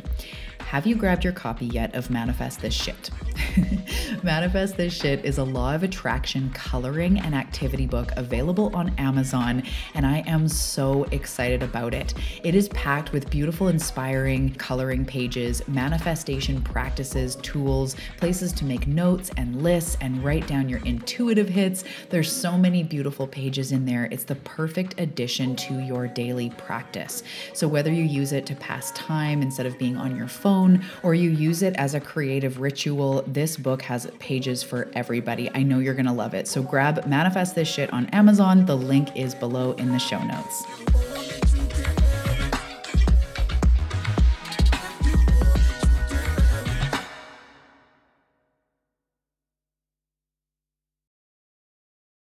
[0.68, 3.10] Have you grabbed your copy yet of Manifest This Shit?
[4.22, 9.62] Manifest This Shit is a law of attraction coloring and activity book available on Amazon,
[9.94, 12.12] and I am so excited about it.
[12.44, 19.30] It is packed with beautiful, inspiring coloring pages, manifestation practices, tools, places to make notes
[19.38, 21.82] and lists and write down your intuitive hits.
[22.10, 24.06] There's so many beautiful pages in there.
[24.10, 27.22] It's the perfect addition to your daily practice.
[27.54, 30.57] So, whether you use it to pass time instead of being on your phone
[31.02, 35.50] or you use it as a creative ritual, this book has pages for everybody.
[35.54, 36.48] I know you're going to love it.
[36.48, 38.66] So, grab Manifest This Shit on Amazon.
[38.66, 41.57] The link is below in the show notes.